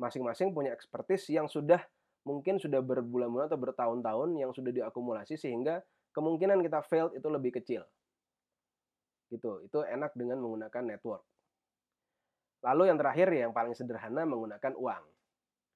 masing-masing 0.00 0.50
punya 0.50 0.74
expertise 0.74 1.28
yang 1.30 1.46
sudah 1.46 1.78
mungkin 2.24 2.60
sudah 2.60 2.84
berbulan-bulan 2.84 3.48
atau 3.48 3.60
bertahun-tahun 3.60 4.36
yang 4.36 4.52
sudah 4.52 4.72
diakumulasi 4.72 5.40
sehingga 5.40 5.80
kemungkinan 6.12 6.60
kita 6.60 6.84
failed 6.84 7.16
itu 7.16 7.28
lebih 7.30 7.56
kecil. 7.56 7.82
Gitu 9.32 9.64
itu 9.64 9.78
enak 9.86 10.12
dengan 10.12 10.42
menggunakan 10.42 10.82
network. 10.84 11.22
Lalu 12.60 12.92
yang 12.92 12.98
terakhir 13.00 13.28
yang 13.32 13.52
paling 13.56 13.72
sederhana 13.72 14.28
menggunakan 14.28 14.76
uang. 14.76 15.04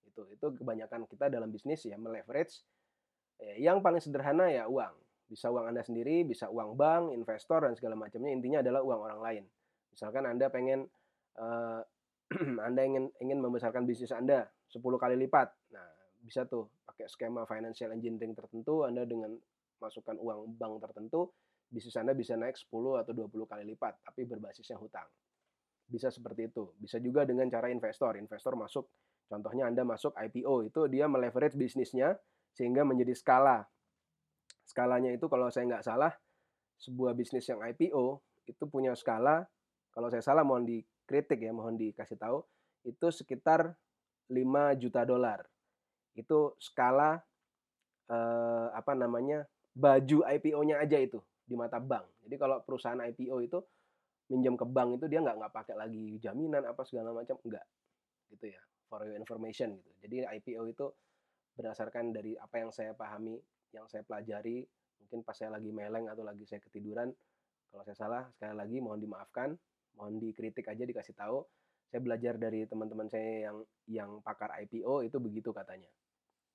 Itu 0.04 0.28
itu 0.28 0.46
kebanyakan 0.60 1.08
kita 1.08 1.32
dalam 1.32 1.48
bisnis 1.48 1.80
ya 1.88 1.96
meleverage. 1.96 2.60
Ya, 3.40 3.72
yang 3.72 3.80
paling 3.80 4.04
sederhana 4.04 4.52
ya 4.52 4.68
uang. 4.68 4.92
Bisa 5.24 5.48
uang 5.48 5.72
anda 5.72 5.80
sendiri 5.80 6.28
bisa 6.28 6.52
uang 6.52 6.76
bank 6.76 7.16
investor 7.16 7.64
dan 7.64 7.72
segala 7.72 7.96
macamnya. 7.96 8.36
Intinya 8.36 8.60
adalah 8.60 8.84
uang 8.84 9.00
orang 9.00 9.20
lain. 9.24 9.44
Misalkan 9.96 10.28
anda 10.28 10.52
pengen 10.52 10.84
uh, 11.40 11.80
anda 12.68 12.82
ingin 12.84 13.08
ingin 13.22 13.40
membesarkan 13.40 13.88
bisnis 13.88 14.12
anda 14.12 14.44
10 14.68 14.84
kali 15.00 15.16
lipat. 15.24 15.48
Nah 15.72 15.93
bisa 16.24 16.48
tuh 16.48 16.72
pakai 16.88 17.04
skema 17.06 17.44
financial 17.44 17.92
engineering 17.92 18.32
tertentu 18.32 18.88
anda 18.88 19.04
dengan 19.04 19.36
masukkan 19.76 20.16
uang 20.16 20.56
bank 20.56 20.80
tertentu 20.80 21.28
bisnis 21.74 21.98
Anda 21.98 22.14
bisa 22.14 22.38
naik 22.38 22.54
10 22.54 23.02
atau 23.02 23.10
20 23.10 23.50
kali 23.50 23.64
lipat, 23.74 24.06
tapi 24.06 24.22
berbasisnya 24.22 24.78
hutang. 24.78 25.10
Bisa 25.90 26.06
seperti 26.14 26.46
itu. 26.46 26.70
Bisa 26.78 27.02
juga 27.02 27.26
dengan 27.26 27.50
cara 27.50 27.66
investor. 27.66 28.14
Investor 28.14 28.54
masuk, 28.54 28.86
contohnya 29.26 29.66
Anda 29.66 29.82
masuk 29.82 30.14
IPO, 30.14 30.70
itu 30.70 30.80
dia 30.86 31.10
meleverage 31.10 31.58
bisnisnya 31.58 32.14
sehingga 32.54 32.86
menjadi 32.86 33.18
skala. 33.18 33.66
Skalanya 34.62 35.10
itu 35.10 35.26
kalau 35.26 35.50
saya 35.50 35.66
nggak 35.66 35.84
salah, 35.84 36.14
sebuah 36.78 37.12
bisnis 37.18 37.50
yang 37.50 37.58
IPO 37.58 38.22
itu 38.46 38.64
punya 38.70 38.94
skala, 38.94 39.42
kalau 39.90 40.06
saya 40.14 40.22
salah 40.22 40.46
mohon 40.46 40.62
dikritik 40.62 41.42
ya, 41.42 41.50
mohon 41.50 41.74
dikasih 41.74 42.16
tahu, 42.16 42.38
itu 42.86 43.06
sekitar 43.10 43.74
5 44.30 44.80
juta 44.80 45.02
dolar. 45.02 45.42
Itu 46.14 46.54
skala 46.62 47.18
eh, 48.10 48.68
apa 48.72 48.92
namanya 48.94 49.44
baju 49.74 50.22
IPO-nya 50.22 50.78
aja 50.80 50.98
itu 50.98 51.18
di 51.44 51.54
mata 51.58 51.82
bank. 51.82 52.24
Jadi 52.24 52.34
kalau 52.40 52.62
perusahaan 52.64 52.98
IPO 52.98 53.36
itu 53.44 53.58
minjam 54.32 54.56
ke 54.56 54.64
bank 54.64 54.96
itu 55.02 55.06
dia 55.10 55.20
nggak 55.20 55.36
nggak 55.36 55.52
pakai 55.52 55.74
lagi 55.76 56.16
jaminan 56.16 56.64
apa 56.64 56.80
segala 56.88 57.12
macam 57.12 57.36
enggak 57.44 57.66
gitu 58.32 58.48
ya 58.48 58.60
for 58.88 59.04
your 59.04 59.18
information 59.18 59.76
gitu. 59.76 59.90
Jadi 60.06 60.16
IPO 60.40 60.62
itu 60.70 60.86
berdasarkan 61.54 62.10
dari 62.10 62.34
apa 62.34 62.56
yang 62.62 62.70
saya 62.74 62.96
pahami, 62.96 63.38
yang 63.70 63.86
saya 63.86 64.02
pelajari, 64.02 64.64
mungkin 64.98 65.22
pas 65.22 65.36
saya 65.36 65.54
lagi 65.54 65.70
meleng 65.70 66.10
atau 66.10 66.26
lagi 66.26 66.42
saya 66.48 66.58
ketiduran, 66.64 67.14
kalau 67.70 67.82
saya 67.86 67.98
salah 67.98 68.22
sekali 68.34 68.54
lagi 68.54 68.76
mohon 68.78 69.02
dimaafkan, 69.02 69.54
mohon 69.98 70.18
dikritik 70.18 70.66
aja 70.70 70.82
dikasih 70.86 71.14
tahu. 71.14 71.42
Saya 71.90 72.02
belajar 72.02 72.34
dari 72.38 72.66
teman-teman 72.66 73.06
saya 73.06 73.50
yang 73.50 73.58
yang 73.86 74.10
pakar 74.22 74.50
IPO 74.66 75.06
itu 75.06 75.18
begitu 75.22 75.54
katanya. 75.54 75.90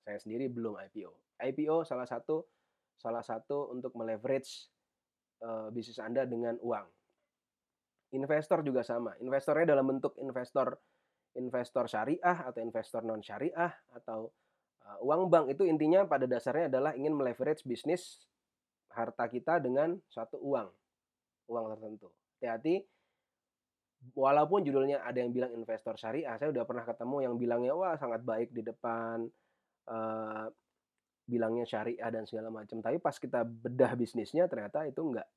Saya 0.03 0.17
sendiri 0.17 0.47
belum 0.49 0.79
IPO. 0.89 1.11
IPO 1.39 1.87
salah 1.87 2.07
satu 2.07 2.43
salah 2.99 3.23
satu 3.23 3.71
untuk 3.71 3.95
meleverage 3.95 4.67
uh, 5.43 5.71
bisnis 5.71 6.03
Anda 6.03 6.27
dengan 6.27 6.59
uang. 6.59 6.87
Investor 8.15 8.65
juga 8.65 8.83
sama. 8.83 9.15
Investornya 9.23 9.71
dalam 9.77 9.87
bentuk 9.87 10.19
investor 10.19 10.75
investor 11.37 11.85
syariah 11.85 12.37
atau 12.43 12.59
investor 12.59 13.05
non 13.05 13.21
syariah 13.21 13.71
atau 13.95 14.33
uh, 14.83 14.97
uang 15.05 15.29
bank 15.29 15.45
itu 15.53 15.63
intinya 15.63 16.03
pada 16.03 16.25
dasarnya 16.25 16.67
adalah 16.67 16.91
ingin 16.97 17.13
meleverage 17.15 17.63
bisnis 17.63 18.25
harta 18.91 19.29
kita 19.29 19.61
dengan 19.61 19.95
suatu 20.09 20.41
uang 20.41 20.67
uang 21.49 21.65
tertentu. 21.77 22.09
Hati-hati 22.37 22.81
walaupun 24.17 24.65
judulnya 24.65 25.03
ada 25.05 25.19
yang 25.21 25.31
bilang 25.31 25.51
investor 25.53 25.95
syariah, 25.95 26.35
saya 26.39 26.49
udah 26.51 26.63
pernah 26.65 26.83
ketemu 26.83 27.17
yang 27.29 27.33
bilangnya 27.35 27.73
wah 27.77 27.95
sangat 27.95 28.25
baik 28.25 28.49
di 28.51 28.65
depan 28.65 29.27
bilangnya 31.29 31.65
syariah 31.69 32.09
dan 32.09 32.25
segala 32.25 32.49
macam 32.49 32.81
tapi 32.81 32.97
pas 32.97 33.13
kita 33.13 33.45
bedah 33.45 33.93
bisnisnya 33.93 34.49
ternyata 34.49 34.89
itu 34.89 34.97
nggak 34.97 35.27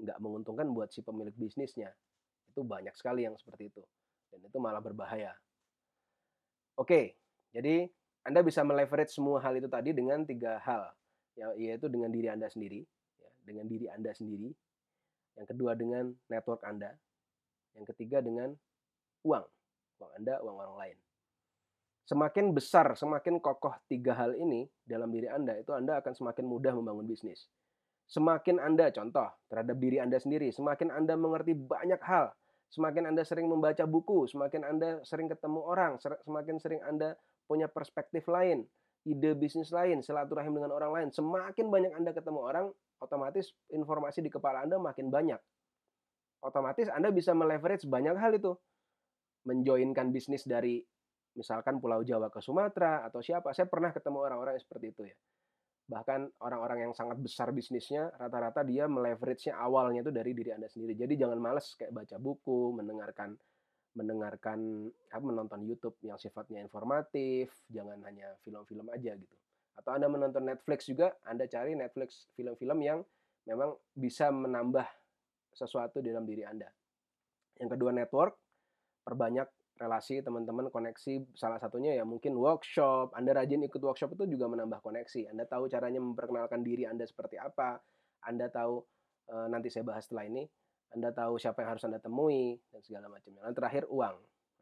nggak 0.00 0.18
menguntungkan 0.22 0.70
buat 0.70 0.88
si 0.94 1.04
pemilik 1.04 1.34
bisnisnya. 1.36 1.92
Itu 2.48 2.64
banyak 2.64 2.96
sekali 2.96 3.28
yang 3.28 3.36
seperti 3.36 3.68
itu. 3.68 3.82
Dan 4.30 4.46
itu 4.46 4.56
malah 4.62 4.80
berbahaya. 4.80 5.34
Oke 6.78 7.18
jadi 7.50 7.90
anda 8.22 8.40
bisa 8.46 8.62
meleverage 8.62 9.10
semua 9.10 9.42
hal 9.42 9.58
itu 9.58 9.66
tadi 9.66 9.90
dengan 9.90 10.22
tiga 10.22 10.62
hal. 10.62 10.86
Ya, 11.38 11.50
yaitu 11.56 11.86
dengan 11.86 12.10
diri 12.10 12.26
anda 12.26 12.50
sendiri 12.50 12.84
ya, 13.18 13.30
dengan 13.42 13.66
diri 13.66 13.86
anda 13.90 14.10
sendiri. 14.14 14.50
Yang 15.38 15.46
kedua 15.56 15.72
dengan 15.74 16.14
network 16.30 16.62
anda. 16.62 16.94
Yang 17.74 17.94
ketiga 17.94 18.22
dengan 18.22 18.54
uang. 19.26 19.44
Uang 20.00 20.12
anda 20.16 20.34
uang 20.40 20.56
orang 20.56 20.76
lain 20.78 20.98
Semakin 22.10 22.50
besar, 22.50 22.98
semakin 22.98 23.38
kokoh 23.38 23.70
tiga 23.86 24.18
hal 24.18 24.34
ini 24.34 24.66
dalam 24.82 25.14
diri 25.14 25.30
Anda, 25.30 25.54
itu 25.54 25.70
Anda 25.70 26.02
akan 26.02 26.10
semakin 26.10 26.42
mudah 26.42 26.74
membangun 26.74 27.06
bisnis. 27.06 27.46
Semakin 28.10 28.58
Anda, 28.58 28.90
contoh, 28.90 29.30
terhadap 29.46 29.78
diri 29.78 30.02
Anda 30.02 30.18
sendiri, 30.18 30.50
semakin 30.50 30.90
Anda 30.90 31.14
mengerti 31.14 31.54
banyak 31.54 32.02
hal, 32.02 32.34
semakin 32.74 33.14
Anda 33.14 33.22
sering 33.22 33.46
membaca 33.46 33.86
buku, 33.86 34.26
semakin 34.26 34.66
Anda 34.66 34.98
sering 35.06 35.30
ketemu 35.30 35.62
orang, 35.62 36.02
semakin 36.02 36.58
sering 36.58 36.82
Anda 36.82 37.14
punya 37.46 37.70
perspektif 37.70 38.26
lain, 38.26 38.66
ide 39.06 39.38
bisnis 39.38 39.70
lain, 39.70 40.02
silaturahim 40.02 40.50
dengan 40.50 40.74
orang 40.74 40.90
lain, 40.90 41.08
semakin 41.14 41.70
banyak 41.70 41.94
Anda 41.94 42.10
ketemu 42.10 42.42
orang, 42.42 42.66
otomatis 42.98 43.54
informasi 43.70 44.18
di 44.18 44.34
kepala 44.34 44.66
Anda 44.66 44.82
makin 44.82 45.14
banyak. 45.14 45.38
Otomatis 46.42 46.90
Anda 46.90 47.14
bisa 47.14 47.38
meleverage 47.38 47.86
banyak 47.86 48.18
hal 48.18 48.34
itu. 48.34 48.58
Menjoinkan 49.46 50.10
bisnis 50.10 50.42
dari 50.42 50.82
misalkan 51.34 51.78
Pulau 51.78 52.02
Jawa 52.02 52.32
ke 52.32 52.42
Sumatera 52.42 53.06
atau 53.06 53.22
siapa. 53.22 53.54
Saya 53.54 53.70
pernah 53.70 53.94
ketemu 53.94 54.18
orang-orang 54.22 54.58
yang 54.58 54.64
seperti 54.64 54.86
itu 54.90 55.02
ya. 55.06 55.16
Bahkan 55.90 56.38
orang-orang 56.46 56.86
yang 56.86 56.92
sangat 56.94 57.18
besar 57.18 57.50
bisnisnya, 57.50 58.14
rata-rata 58.14 58.62
dia 58.62 58.86
meleverage-nya 58.86 59.58
awalnya 59.58 60.06
itu 60.06 60.14
dari 60.14 60.30
diri 60.30 60.54
Anda 60.54 60.70
sendiri. 60.70 60.94
Jadi 60.94 61.18
jangan 61.18 61.38
males 61.42 61.74
kayak 61.74 61.90
baca 61.90 62.16
buku, 62.22 62.78
mendengarkan 62.78 63.34
mendengarkan 63.90 64.86
apa 65.10 65.24
menonton 65.24 65.66
YouTube 65.66 65.98
yang 66.06 66.14
sifatnya 66.14 66.62
informatif, 66.62 67.50
jangan 67.66 67.98
hanya 68.06 68.38
film-film 68.46 68.86
aja 68.86 69.18
gitu. 69.18 69.36
Atau 69.74 69.90
Anda 69.98 70.06
menonton 70.06 70.46
Netflix 70.46 70.86
juga, 70.86 71.18
Anda 71.26 71.50
cari 71.50 71.74
Netflix 71.74 72.30
film-film 72.38 72.78
yang 72.86 73.02
memang 73.50 73.74
bisa 73.90 74.30
menambah 74.30 74.86
sesuatu 75.50 75.98
di 75.98 76.14
dalam 76.14 76.22
diri 76.22 76.46
Anda. 76.46 76.70
Yang 77.58 77.76
kedua 77.76 77.90
network, 77.90 78.38
perbanyak 79.02 79.48
relasi 79.80 80.20
teman-teman 80.20 80.68
koneksi 80.68 81.24
salah 81.32 81.56
satunya 81.56 81.96
ya 81.96 82.04
mungkin 82.04 82.36
workshop. 82.36 83.16
Anda 83.16 83.32
rajin 83.32 83.64
ikut 83.64 83.80
workshop 83.80 84.12
itu 84.20 84.36
juga 84.36 84.52
menambah 84.52 84.84
koneksi. 84.84 85.32
Anda 85.32 85.48
tahu 85.48 85.72
caranya 85.72 86.04
memperkenalkan 86.04 86.60
diri 86.60 86.84
Anda 86.84 87.08
seperti 87.08 87.40
apa. 87.40 87.80
Anda 88.28 88.52
tahu 88.52 88.84
e, 89.32 89.34
nanti 89.48 89.72
saya 89.72 89.88
bahas 89.88 90.04
setelah 90.04 90.28
ini 90.28 90.44
Anda 90.92 91.16
tahu 91.16 91.40
siapa 91.40 91.64
yang 91.64 91.70
harus 91.74 91.84
Anda 91.88 91.96
temui 91.96 92.60
dan 92.68 92.84
segala 92.84 93.08
macamnya. 93.08 93.40
Dan 93.40 93.56
terakhir 93.56 93.88
uang. 93.88 94.16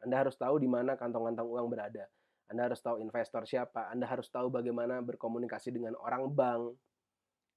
Anda 0.07 0.15
harus 0.23 0.39
tahu 0.39 0.55
di 0.55 0.71
mana 0.71 0.95
kantong-kantong 0.95 1.49
uang 1.51 1.67
berada. 1.67 2.07
Anda 2.47 2.71
harus 2.71 2.79
tahu 2.79 3.03
investor 3.03 3.43
siapa. 3.43 3.91
Anda 3.91 4.07
harus 4.07 4.31
tahu 4.31 4.47
bagaimana 4.47 5.03
berkomunikasi 5.03 5.75
dengan 5.75 5.99
orang 5.99 6.31
bank. 6.31 6.79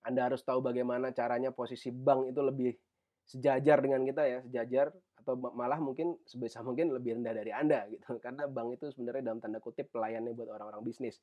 Anda 0.02 0.26
harus 0.26 0.42
tahu 0.42 0.58
bagaimana 0.58 1.14
caranya 1.14 1.54
posisi 1.54 1.94
bank 1.94 2.34
itu 2.34 2.42
lebih 2.42 2.74
sejajar 3.22 3.78
dengan 3.78 4.02
kita 4.02 4.22
ya 4.26 4.38
sejajar 4.42 4.90
atau 5.22 5.38
malah 5.38 5.78
mungkin 5.78 6.18
sebisa 6.26 6.66
mungkin 6.66 6.90
lebih 6.90 7.14
rendah 7.14 7.30
dari 7.30 7.54
Anda 7.54 7.86
gitu. 7.94 8.18
Karena 8.18 8.50
bank 8.50 8.82
itu 8.82 8.90
sebenarnya 8.90 9.30
dalam 9.30 9.38
tanda 9.38 9.62
kutip 9.62 9.94
pelayannya 9.94 10.34
buat 10.34 10.50
orang-orang 10.50 10.82
bisnis. 10.82 11.22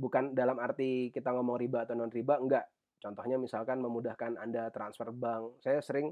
Bukan 0.00 0.32
dalam 0.32 0.56
arti 0.56 1.12
kita 1.12 1.28
ngomong 1.36 1.60
riba 1.60 1.84
atau 1.84 1.92
non 1.92 2.08
riba, 2.08 2.40
enggak. 2.40 2.64
Contohnya 3.00 3.36
misalkan 3.36 3.84
memudahkan 3.84 4.40
Anda 4.40 4.72
transfer 4.72 5.12
bank. 5.12 5.60
Saya 5.60 5.84
sering 5.84 6.08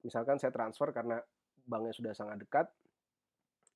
misalkan 0.00 0.40
saya 0.40 0.52
transfer 0.52 0.88
karena 0.96 1.20
banknya 1.68 1.92
sudah 1.92 2.12
sangat 2.16 2.40
dekat. 2.40 2.66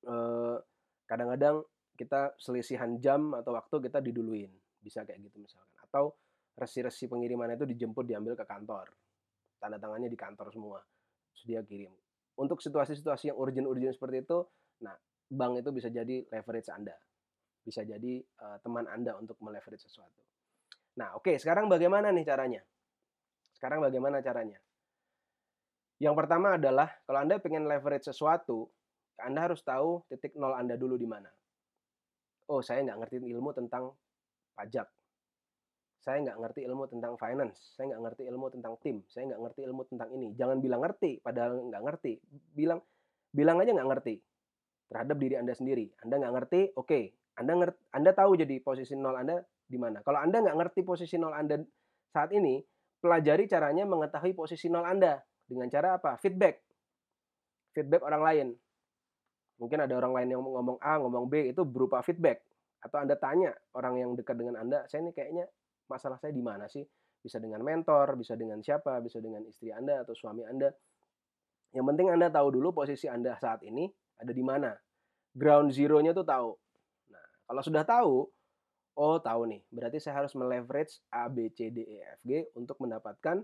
Eh, 0.09 0.57
kadang-kadang 1.05 1.61
kita 2.01 2.33
selisihan 2.41 2.97
jam 2.97 3.37
atau 3.37 3.53
waktu 3.53 3.77
kita 3.85 4.01
diduluin. 4.01 4.49
Bisa 4.81 5.05
kayak 5.05 5.21
gitu 5.29 5.45
misalkan. 5.45 5.77
Atau 5.85 6.17
resi-resi 6.57 7.09
pengiriman 7.09 7.53
itu 7.53 7.69
dijemput 7.69 8.09
diambil 8.09 8.33
ke 8.37 8.45
kantor. 8.49 8.93
Tanda 9.61 9.77
tangannya 9.77 10.09
di 10.09 10.17
kantor 10.17 10.49
semua. 10.53 10.81
Sedia 11.37 11.61
kirim 11.65 11.93
untuk 12.39 12.63
situasi-situasi 12.63 13.35
yang 13.35 13.39
urgent-urgent 13.39 13.97
seperti 13.97 14.23
itu, 14.23 14.39
nah 14.85 14.95
bank 15.31 15.63
itu 15.63 15.71
bisa 15.71 15.89
jadi 15.89 16.27
leverage 16.29 16.71
Anda. 16.71 16.95
Bisa 17.61 17.87
jadi 17.87 18.23
uh, 18.43 18.59
teman 18.63 18.87
Anda 18.91 19.15
untuk 19.17 19.39
meleverage 19.43 19.87
sesuatu. 19.87 20.23
Nah, 20.99 21.15
oke, 21.15 21.31
okay, 21.31 21.37
sekarang 21.39 21.71
bagaimana 21.71 22.11
nih 22.11 22.27
caranya? 22.27 22.63
Sekarang 23.55 23.85
bagaimana 23.85 24.21
caranya? 24.21 24.59
Yang 26.01 26.15
pertama 26.17 26.57
adalah 26.57 26.89
kalau 27.05 27.21
Anda 27.21 27.37
pengen 27.39 27.69
leverage 27.69 28.09
sesuatu, 28.09 28.73
Anda 29.21 29.53
harus 29.53 29.61
tahu 29.61 30.05
titik 30.09 30.33
nol 30.35 30.57
Anda 30.57 30.81
dulu 30.81 30.97
di 30.97 31.05
mana. 31.05 31.29
Oh, 32.49 32.65
saya 32.65 32.83
nggak 32.83 32.99
ngerti 33.05 33.17
ilmu 33.31 33.53
tentang 33.53 33.93
pajak 34.57 34.89
saya 36.01 36.25
nggak 36.25 36.39
ngerti 36.41 36.61
ilmu 36.65 36.85
tentang 36.89 37.13
finance, 37.21 37.77
saya 37.77 37.93
nggak 37.93 38.03
ngerti 38.09 38.23
ilmu 38.33 38.47
tentang 38.49 38.75
tim, 38.81 39.05
saya 39.13 39.29
nggak 39.29 39.41
ngerti 39.45 39.61
ilmu 39.69 39.83
tentang 39.85 40.09
ini. 40.17 40.33
Jangan 40.33 40.59
bilang 40.65 40.81
ngerti, 40.81 41.21
padahal 41.21 41.61
nggak 41.69 41.83
ngerti. 41.85 42.13
Bilang 42.57 42.81
bilang 43.31 43.61
aja 43.61 43.71
nggak 43.77 43.89
ngerti 43.93 44.15
terhadap 44.91 45.17
diri 45.21 45.35
anda 45.37 45.53
sendiri. 45.53 45.93
Anda 46.01 46.15
nggak 46.19 46.35
ngerti, 46.35 46.61
oke. 46.75 46.89
Okay. 46.89 47.05
Anda 47.39 47.53
ngerti, 47.57 47.79
Anda 47.95 48.11
tahu 48.17 48.33
jadi 48.37 48.57
posisi 48.61 48.97
nol 48.97 49.17
Anda 49.17 49.45
di 49.69 49.79
mana. 49.79 50.01
Kalau 50.03 50.19
Anda 50.19 50.41
nggak 50.41 50.57
ngerti 50.57 50.81
posisi 50.83 51.21
nol 51.21 51.37
Anda 51.37 51.61
saat 52.11 52.33
ini, 52.33 52.65
pelajari 53.01 53.45
caranya 53.47 53.85
mengetahui 53.85 54.33
posisi 54.33 54.73
nol 54.73 54.89
Anda 54.89 55.21
dengan 55.45 55.69
cara 55.69 56.01
apa? 56.01 56.17
Feedback, 56.17 56.65
feedback 57.77 58.03
orang 58.03 58.23
lain. 58.25 58.47
Mungkin 59.61 59.79
ada 59.85 59.93
orang 59.93 60.17
lain 60.17 60.29
yang 60.33 60.41
ngomong 60.41 60.81
A, 60.81 60.97
ngomong 60.97 61.29
B 61.29 61.53
itu 61.53 61.61
berupa 61.69 62.01
feedback. 62.01 62.41
Atau 62.81 62.97
Anda 62.97 63.15
tanya 63.21 63.53
orang 63.77 64.01
yang 64.01 64.11
dekat 64.17 64.37
dengan 64.41 64.57
Anda, 64.57 64.89
saya 64.89 65.05
ini 65.05 65.13
kayaknya 65.13 65.45
masalah 65.91 66.17
saya 66.23 66.31
di 66.31 66.41
mana 66.41 66.71
sih? 66.71 66.87
Bisa 67.21 67.43
dengan 67.43 67.61
mentor, 67.67 68.15
bisa 68.15 68.39
dengan 68.39 68.63
siapa, 68.63 69.03
bisa 69.03 69.19
dengan 69.19 69.43
istri 69.45 69.75
Anda 69.75 70.07
atau 70.07 70.15
suami 70.15 70.47
Anda. 70.47 70.71
Yang 71.75 71.85
penting 71.91 72.07
Anda 72.15 72.31
tahu 72.31 72.55
dulu 72.55 72.71
posisi 72.71 73.11
Anda 73.11 73.35
saat 73.37 73.67
ini 73.67 73.91
ada 74.23 74.31
di 74.31 74.45
mana. 74.47 74.71
Ground 75.35 75.75
zero-nya 75.75 76.15
tuh 76.15 76.27
tahu. 76.27 76.51
Nah, 77.11 77.27
kalau 77.51 77.63
sudah 77.63 77.83
tahu, 77.87 78.15
oh 78.99 79.17
tahu 79.23 79.43
nih, 79.51 79.63
berarti 79.71 79.99
saya 80.03 80.23
harus 80.25 80.35
meleverage 80.35 81.03
A, 81.13 81.31
B, 81.31 81.51
C, 81.55 81.71
D, 81.71 81.87
E, 81.87 81.99
F, 82.03 82.21
G 82.27 82.51
untuk 82.59 82.79
mendapatkan 82.83 83.43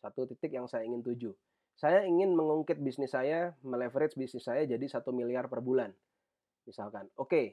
satu 0.00 0.24
titik 0.28 0.56
yang 0.56 0.64
saya 0.70 0.86
ingin 0.86 1.04
tuju. 1.04 1.32
Saya 1.76 2.08
ingin 2.08 2.32
mengungkit 2.32 2.80
bisnis 2.80 3.12
saya, 3.12 3.52
meleverage 3.60 4.16
bisnis 4.16 4.48
saya 4.48 4.64
jadi 4.64 4.86
satu 4.88 5.12
miliar 5.12 5.44
per 5.52 5.60
bulan. 5.60 5.92
Misalkan, 6.64 7.04
oke, 7.20 7.28
okay, 7.28 7.46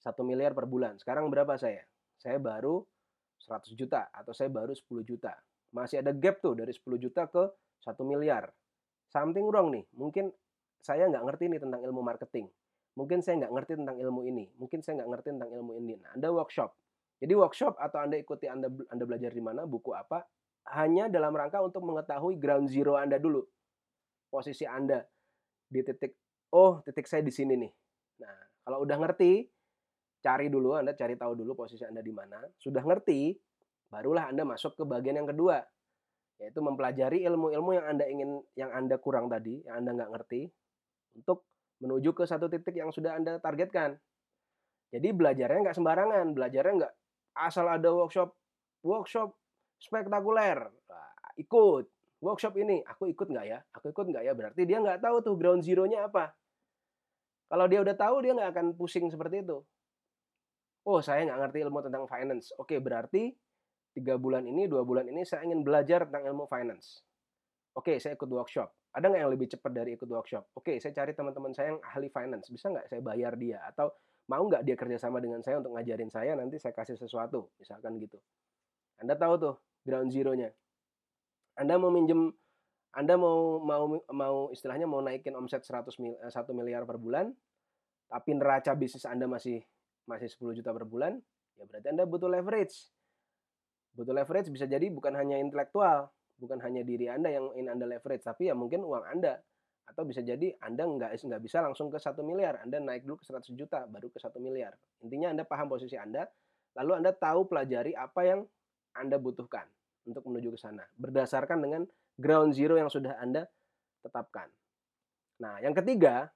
satu 0.00 0.24
miliar 0.24 0.56
per 0.56 0.64
bulan. 0.64 0.96
Sekarang 0.96 1.28
berapa 1.28 1.58
saya? 1.60 1.84
Saya 2.16 2.40
baru 2.40 2.82
100 3.42 3.74
juta 3.78 4.10
atau 4.10 4.34
saya 4.34 4.50
baru 4.50 4.74
10 4.74 5.02
juta. 5.06 5.34
Masih 5.70 6.00
ada 6.00 6.10
gap 6.16 6.40
tuh 6.40 6.58
dari 6.58 6.72
10 6.72 6.98
juta 6.98 7.28
ke 7.28 7.44
1 7.84 7.94
miliar. 8.04 8.50
Something 9.08 9.46
wrong 9.48 9.72
nih. 9.72 9.84
Mungkin 9.96 10.28
saya 10.78 11.08
nggak 11.08 11.24
ngerti 11.24 11.44
nih 11.50 11.60
tentang 11.60 11.80
ilmu 11.84 12.00
marketing. 12.04 12.46
Mungkin 12.98 13.22
saya 13.22 13.46
nggak 13.46 13.52
ngerti 13.54 13.72
tentang 13.78 13.96
ilmu 13.98 14.20
ini. 14.26 14.44
Mungkin 14.58 14.82
saya 14.82 15.02
nggak 15.02 15.10
ngerti 15.14 15.28
tentang 15.38 15.50
ilmu 15.54 15.72
ini. 15.78 15.94
Nah, 16.02 16.10
Anda 16.18 16.28
workshop. 16.34 16.70
Jadi 17.18 17.32
workshop 17.34 17.74
atau 17.78 17.98
Anda 18.02 18.16
ikuti 18.18 18.46
Anda 18.50 18.70
Anda 18.90 19.04
belajar 19.06 19.30
di 19.30 19.42
mana, 19.42 19.66
buku 19.66 19.94
apa, 19.94 20.26
hanya 20.74 21.06
dalam 21.06 21.34
rangka 21.34 21.62
untuk 21.62 21.82
mengetahui 21.86 22.38
ground 22.38 22.70
zero 22.70 22.98
Anda 22.98 23.22
dulu. 23.22 23.42
Posisi 24.28 24.66
Anda 24.66 25.02
di 25.68 25.80
titik 25.84 26.14
oh, 26.52 26.80
titik 26.84 27.06
saya 27.06 27.22
di 27.22 27.32
sini 27.32 27.54
nih. 27.54 27.72
Nah, 28.24 28.36
kalau 28.66 28.84
udah 28.84 28.96
ngerti, 28.98 29.46
cari 30.18 30.50
dulu, 30.50 30.74
Anda 30.74 30.94
cari 30.94 31.14
tahu 31.14 31.38
dulu 31.38 31.54
posisi 31.54 31.86
Anda 31.86 32.02
di 32.02 32.10
mana. 32.10 32.42
Sudah 32.58 32.82
ngerti, 32.82 33.34
barulah 33.90 34.30
Anda 34.30 34.42
masuk 34.42 34.74
ke 34.74 34.84
bagian 34.84 35.22
yang 35.22 35.28
kedua, 35.30 35.62
yaitu 36.42 36.58
mempelajari 36.62 37.22
ilmu-ilmu 37.26 37.70
yang 37.74 37.86
Anda 37.86 38.04
ingin, 38.06 38.30
yang 38.58 38.70
Anda 38.74 38.98
kurang 38.98 39.30
tadi, 39.30 39.62
yang 39.66 39.82
Anda 39.82 39.94
nggak 39.94 40.10
ngerti, 40.18 40.42
untuk 41.18 41.46
menuju 41.78 42.10
ke 42.14 42.26
satu 42.26 42.50
titik 42.50 42.74
yang 42.74 42.90
sudah 42.90 43.14
Anda 43.14 43.38
targetkan. 43.38 43.94
Jadi 44.90 45.08
belajarnya 45.14 45.70
nggak 45.70 45.76
sembarangan, 45.76 46.26
belajarnya 46.34 46.74
nggak 46.84 46.94
asal 47.38 47.68
ada 47.70 47.88
workshop, 47.92 48.34
workshop 48.82 49.36
spektakuler, 49.78 50.66
ikut 51.38 51.86
workshop 52.18 52.58
ini, 52.58 52.82
aku 52.82 53.06
ikut 53.14 53.30
nggak 53.30 53.46
ya? 53.46 53.58
Aku 53.78 53.94
ikut 53.94 54.06
nggak 54.10 54.24
ya? 54.26 54.32
Berarti 54.34 54.62
dia 54.66 54.82
nggak 54.82 54.98
tahu 54.98 55.22
tuh 55.22 55.34
ground 55.38 55.62
zero-nya 55.62 56.10
apa. 56.10 56.34
Kalau 57.48 57.64
dia 57.70 57.80
udah 57.80 57.94
tahu, 57.94 58.16
dia 58.26 58.32
nggak 58.34 58.50
akan 58.58 58.66
pusing 58.74 59.06
seperti 59.06 59.46
itu 59.46 59.62
oh 60.88 61.04
saya 61.04 61.28
nggak 61.28 61.38
ngerti 61.44 61.58
ilmu 61.68 61.78
tentang 61.84 62.04
finance. 62.08 62.56
Oke, 62.56 62.80
berarti 62.80 63.36
tiga 63.92 64.16
bulan 64.16 64.48
ini, 64.48 64.64
dua 64.64 64.80
bulan 64.88 65.04
ini 65.04 65.20
saya 65.28 65.44
ingin 65.44 65.60
belajar 65.60 66.08
tentang 66.08 66.32
ilmu 66.32 66.48
finance. 66.48 67.04
Oke, 67.76 68.00
saya 68.00 68.16
ikut 68.16 68.26
workshop. 68.26 68.72
Ada 68.96 69.12
nggak 69.12 69.20
yang 69.20 69.32
lebih 69.36 69.48
cepat 69.52 69.70
dari 69.76 69.94
ikut 69.94 70.08
workshop? 70.08 70.48
Oke, 70.56 70.80
saya 70.80 70.96
cari 70.96 71.12
teman-teman 71.12 71.52
saya 71.52 71.76
yang 71.76 71.80
ahli 71.84 72.08
finance. 72.08 72.48
Bisa 72.48 72.72
nggak 72.72 72.88
saya 72.88 73.04
bayar 73.04 73.36
dia? 73.36 73.60
Atau 73.68 73.92
mau 74.32 74.40
nggak 74.48 74.64
dia 74.64 74.74
kerjasama 74.80 75.20
dengan 75.20 75.44
saya 75.44 75.60
untuk 75.60 75.76
ngajarin 75.76 76.08
saya, 76.08 76.32
nanti 76.34 76.56
saya 76.56 76.72
kasih 76.72 76.96
sesuatu. 76.96 77.52
Misalkan 77.60 78.00
gitu. 78.00 78.16
Anda 78.98 79.14
tahu 79.14 79.34
tuh 79.36 79.54
ground 79.84 80.10
zero-nya. 80.10 80.50
Anda 81.54 81.76
mau 81.76 81.92
minjem, 81.92 82.32
Anda 82.96 83.14
mau 83.20 83.60
mau 83.60 84.00
mau 84.08 84.36
istilahnya 84.50 84.88
mau 84.88 85.04
naikin 85.04 85.36
omset 85.36 85.62
100 85.62 86.00
mil, 86.00 86.16
1 86.16 86.32
eh, 86.32 86.54
miliar 86.56 86.82
per 86.88 86.96
bulan, 86.96 87.30
tapi 88.08 88.34
neraca 88.34 88.72
bisnis 88.74 89.04
Anda 89.04 89.28
masih 89.28 89.62
masih 90.08 90.32
10 90.32 90.58
juta 90.58 90.72
per 90.72 90.88
bulan, 90.88 91.20
ya 91.60 91.68
berarti 91.68 91.92
Anda 91.92 92.08
butuh 92.08 92.32
leverage. 92.32 92.88
Butuh 93.92 94.16
leverage 94.16 94.48
bisa 94.48 94.64
jadi 94.64 94.88
bukan 94.88 95.12
hanya 95.12 95.36
intelektual, 95.36 96.08
bukan 96.40 96.58
hanya 96.64 96.80
diri 96.80 97.12
Anda 97.12 97.28
yang 97.28 97.52
ingin 97.52 97.76
Anda 97.76 97.84
leverage, 97.84 98.24
tapi 98.24 98.48
ya 98.48 98.56
mungkin 98.56 98.80
uang 98.82 99.04
Anda. 99.04 99.36
Atau 99.88 100.08
bisa 100.08 100.24
jadi 100.24 100.56
Anda 100.64 100.88
nggak, 100.88 101.20
nggak 101.20 101.42
bisa 101.44 101.60
langsung 101.60 101.92
ke 101.92 102.00
satu 102.00 102.24
miliar, 102.24 102.64
Anda 102.64 102.80
naik 102.80 103.04
dulu 103.04 103.20
ke 103.20 103.24
100 103.28 103.52
juta, 103.52 103.84
baru 103.84 104.08
ke 104.08 104.16
satu 104.16 104.40
miliar. 104.40 104.72
Intinya 105.04 105.32
Anda 105.36 105.44
paham 105.44 105.68
posisi 105.68 105.96
Anda, 106.00 106.24
lalu 106.76 107.04
Anda 107.04 107.12
tahu 107.12 107.44
pelajari 107.48 107.92
apa 107.92 108.20
yang 108.24 108.40
Anda 108.96 109.20
butuhkan 109.20 109.68
untuk 110.08 110.24
menuju 110.24 110.56
ke 110.56 110.58
sana. 110.60 110.84
Berdasarkan 110.96 111.60
dengan 111.60 111.82
ground 112.16 112.56
zero 112.56 112.80
yang 112.80 112.88
sudah 112.88 113.16
Anda 113.20 113.44
tetapkan. 114.00 114.48
Nah, 115.38 115.62
yang 115.62 115.72
ketiga, 115.76 116.28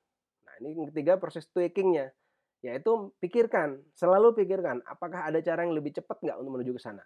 nah 0.47 0.55
ini 0.63 0.79
yang 0.79 0.89
ketiga 0.95 1.19
proses 1.19 1.49
tweakingnya 1.51 2.15
yaitu 2.63 3.11
pikirkan, 3.19 3.83
selalu 3.99 4.39
pikirkan, 4.39 4.79
apakah 4.87 5.27
ada 5.27 5.43
cara 5.43 5.67
yang 5.67 5.75
lebih 5.75 5.91
cepat 5.99 6.23
nggak 6.23 6.39
untuk 6.39 6.53
menuju 6.55 6.79
ke 6.79 6.83
sana? 6.83 7.03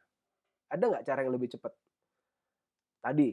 Ada 0.69 0.85
nggak 0.85 1.05
cara 1.09 1.25
yang 1.25 1.33
lebih 1.33 1.49
cepat? 1.57 1.73
Tadi, 3.01 3.33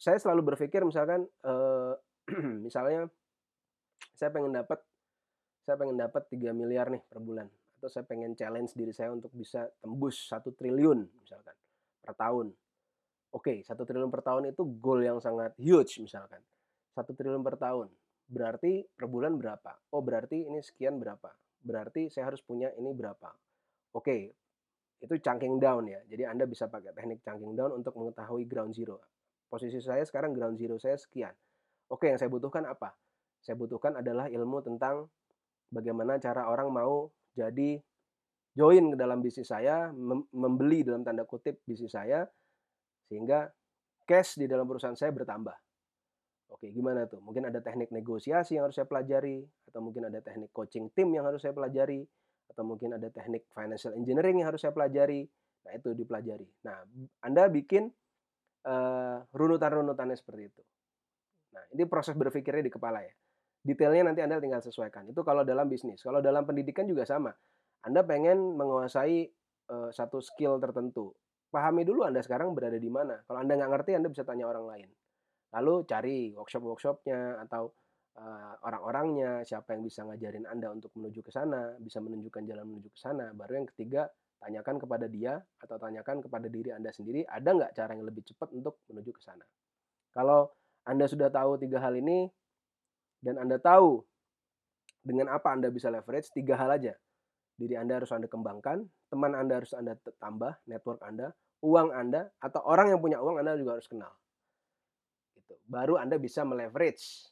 saya 0.00 0.16
selalu 0.16 0.56
berpikir 0.56 0.80
misalkan, 0.80 1.28
eh, 1.28 1.92
misalnya 2.66 3.12
saya 4.16 4.32
pengen 4.32 4.56
dapat, 4.56 4.80
saya 5.68 5.76
pengen 5.76 6.00
dapat 6.00 6.24
3 6.32 6.56
miliar 6.56 6.88
nih 6.88 7.04
per 7.04 7.20
bulan, 7.20 7.52
atau 7.76 7.88
saya 7.92 8.08
pengen 8.08 8.32
challenge 8.32 8.72
diri 8.72 8.96
saya 8.96 9.12
untuk 9.12 9.28
bisa 9.36 9.68
tembus 9.84 10.16
satu 10.32 10.56
triliun 10.56 11.04
misalkan 11.20 11.52
per 12.00 12.16
tahun. 12.16 12.48
Oke, 13.36 13.60
satu 13.60 13.84
triliun 13.84 14.08
per 14.08 14.24
tahun 14.24 14.56
itu 14.56 14.64
goal 14.80 15.04
yang 15.04 15.20
sangat 15.20 15.52
huge 15.60 16.00
misalkan. 16.00 16.40
Satu 16.96 17.12
triliun 17.12 17.44
per 17.44 17.60
tahun 17.60 17.92
berarti 18.26 18.82
per 18.90 19.06
bulan 19.06 19.38
berapa? 19.38 19.94
Oh, 19.94 20.02
berarti 20.02 20.46
ini 20.46 20.58
sekian 20.62 20.98
berapa? 20.98 21.30
Berarti 21.62 22.10
saya 22.10 22.30
harus 22.30 22.42
punya 22.42 22.70
ini 22.78 22.90
berapa? 22.94 23.30
Oke, 23.94 24.34
itu 25.02 25.14
chunking 25.18 25.58
down 25.62 25.86
ya. 25.86 26.00
Jadi 26.06 26.22
Anda 26.26 26.44
bisa 26.46 26.66
pakai 26.66 26.94
teknik 26.94 27.22
chunking 27.22 27.54
down 27.54 27.74
untuk 27.74 27.94
mengetahui 27.96 28.44
ground 28.46 28.74
zero. 28.74 29.00
posisi 29.46 29.78
saya 29.78 30.02
sekarang 30.02 30.34
ground 30.34 30.58
zero 30.58 30.74
saya 30.74 30.98
sekian. 30.98 31.30
Oke, 31.86 32.10
yang 32.10 32.18
saya 32.18 32.26
butuhkan 32.26 32.66
apa? 32.66 32.98
Saya 33.38 33.54
butuhkan 33.54 33.94
adalah 33.94 34.26
ilmu 34.26 34.58
tentang 34.58 35.06
bagaimana 35.70 36.18
cara 36.18 36.50
orang 36.50 36.66
mau 36.74 37.14
jadi 37.38 37.78
join 38.58 38.84
ke 38.90 38.96
dalam 38.98 39.22
bisnis 39.22 39.46
saya, 39.52 39.94
membeli 40.34 40.82
dalam 40.82 41.06
tanda 41.06 41.22
kutip 41.22 41.62
bisnis 41.62 41.94
saya, 41.94 42.26
sehingga 43.06 43.46
cash 44.02 44.34
di 44.34 44.50
dalam 44.50 44.66
perusahaan 44.66 44.98
saya 44.98 45.14
bertambah. 45.14 45.54
Oke, 46.46 46.70
gimana 46.70 47.10
tuh? 47.10 47.18
Mungkin 47.18 47.50
ada 47.50 47.58
teknik 47.58 47.90
negosiasi 47.90 48.54
yang 48.54 48.70
harus 48.70 48.78
saya 48.78 48.86
pelajari, 48.86 49.42
atau 49.66 49.80
mungkin 49.82 50.06
ada 50.06 50.22
teknik 50.22 50.54
coaching 50.54 50.94
tim 50.94 51.10
yang 51.10 51.26
harus 51.26 51.42
saya 51.42 51.50
pelajari, 51.50 52.06
atau 52.46 52.62
mungkin 52.62 52.94
ada 52.94 53.10
teknik 53.10 53.50
financial 53.50 53.92
engineering 53.98 54.40
yang 54.40 54.48
harus 54.48 54.62
saya 54.62 54.70
pelajari. 54.70 55.26
Nah, 55.66 55.72
itu 55.74 55.90
dipelajari. 55.98 56.46
Nah, 56.62 56.86
Anda 57.26 57.50
bikin 57.50 57.90
uh, 58.62 59.18
runutan-runutannya 59.34 60.14
seperti 60.14 60.42
itu. 60.46 60.62
Nah, 61.58 61.64
ini 61.74 61.82
proses 61.90 62.14
berpikirnya 62.14 62.62
di 62.62 62.70
kepala 62.70 63.02
ya. 63.02 63.10
Detailnya 63.66 64.14
nanti 64.14 64.22
Anda 64.22 64.38
tinggal 64.38 64.62
sesuaikan. 64.62 65.10
Itu 65.10 65.26
kalau 65.26 65.42
dalam 65.42 65.66
bisnis. 65.66 65.98
Kalau 65.98 66.22
dalam 66.22 66.46
pendidikan 66.46 66.86
juga 66.86 67.02
sama. 67.02 67.34
Anda 67.82 68.06
pengen 68.06 68.54
menguasai 68.54 69.26
uh, 69.74 69.90
satu 69.90 70.22
skill 70.22 70.62
tertentu. 70.62 71.10
Pahami 71.50 71.82
dulu 71.82 72.06
Anda 72.06 72.22
sekarang 72.22 72.54
berada 72.54 72.78
di 72.78 72.86
mana. 72.86 73.18
Kalau 73.26 73.42
Anda 73.42 73.58
nggak 73.58 73.70
ngerti, 73.74 73.90
Anda 73.98 74.06
bisa 74.06 74.22
tanya 74.22 74.46
orang 74.46 74.70
lain. 74.70 74.88
Lalu 75.56 75.74
cari 75.88 76.18
workshop-workshopnya 76.36 77.40
atau 77.48 77.72
uh, 78.20 78.54
orang-orangnya, 78.60 79.40
siapa 79.40 79.72
yang 79.72 79.88
bisa 79.88 80.04
ngajarin 80.04 80.44
Anda 80.44 80.68
untuk 80.68 80.92
menuju 80.92 81.24
ke 81.24 81.32
sana, 81.32 81.72
bisa 81.80 81.98
menunjukkan 82.04 82.44
jalan 82.44 82.64
menuju 82.68 82.92
ke 82.92 82.98
sana. 83.00 83.32
Baru 83.32 83.56
yang 83.56 83.68
ketiga, 83.72 84.04
tanyakan 84.36 84.76
kepada 84.76 85.08
dia 85.08 85.40
atau 85.64 85.80
tanyakan 85.80 86.20
kepada 86.20 86.52
diri 86.52 86.76
Anda 86.76 86.92
sendiri, 86.92 87.24
ada 87.24 87.56
nggak 87.56 87.72
cara 87.72 87.96
yang 87.96 88.04
lebih 88.04 88.20
cepat 88.28 88.52
untuk 88.52 88.84
menuju 88.92 89.10
ke 89.16 89.22
sana. 89.24 89.44
Kalau 90.12 90.52
Anda 90.84 91.08
sudah 91.08 91.32
tahu 91.32 91.56
tiga 91.56 91.80
hal 91.80 91.96
ini, 91.96 92.28
dan 93.24 93.40
Anda 93.40 93.56
tahu 93.56 94.04
dengan 95.00 95.32
apa 95.32 95.56
Anda 95.56 95.72
bisa 95.72 95.88
leverage, 95.88 96.30
tiga 96.36 96.60
hal 96.60 96.76
aja. 96.76 96.92
Diri 97.56 97.80
Anda 97.80 98.04
harus 98.04 98.12
Anda 98.12 98.28
kembangkan, 98.28 98.84
teman 99.08 99.32
Anda 99.32 99.64
harus 99.64 99.72
Anda 99.72 99.96
tambah, 100.20 100.60
network 100.68 101.00
Anda, 101.00 101.32
uang 101.64 101.96
Anda, 101.96 102.28
atau 102.44 102.60
orang 102.68 102.92
yang 102.92 103.00
punya 103.00 103.18
uang 103.24 103.40
Anda 103.40 103.56
juga 103.56 103.80
harus 103.80 103.88
kenal. 103.88 104.12
Gitu. 105.46 105.54
Baru 105.70 105.94
Anda 105.94 106.18
bisa 106.18 106.42
meleverage 106.42 107.30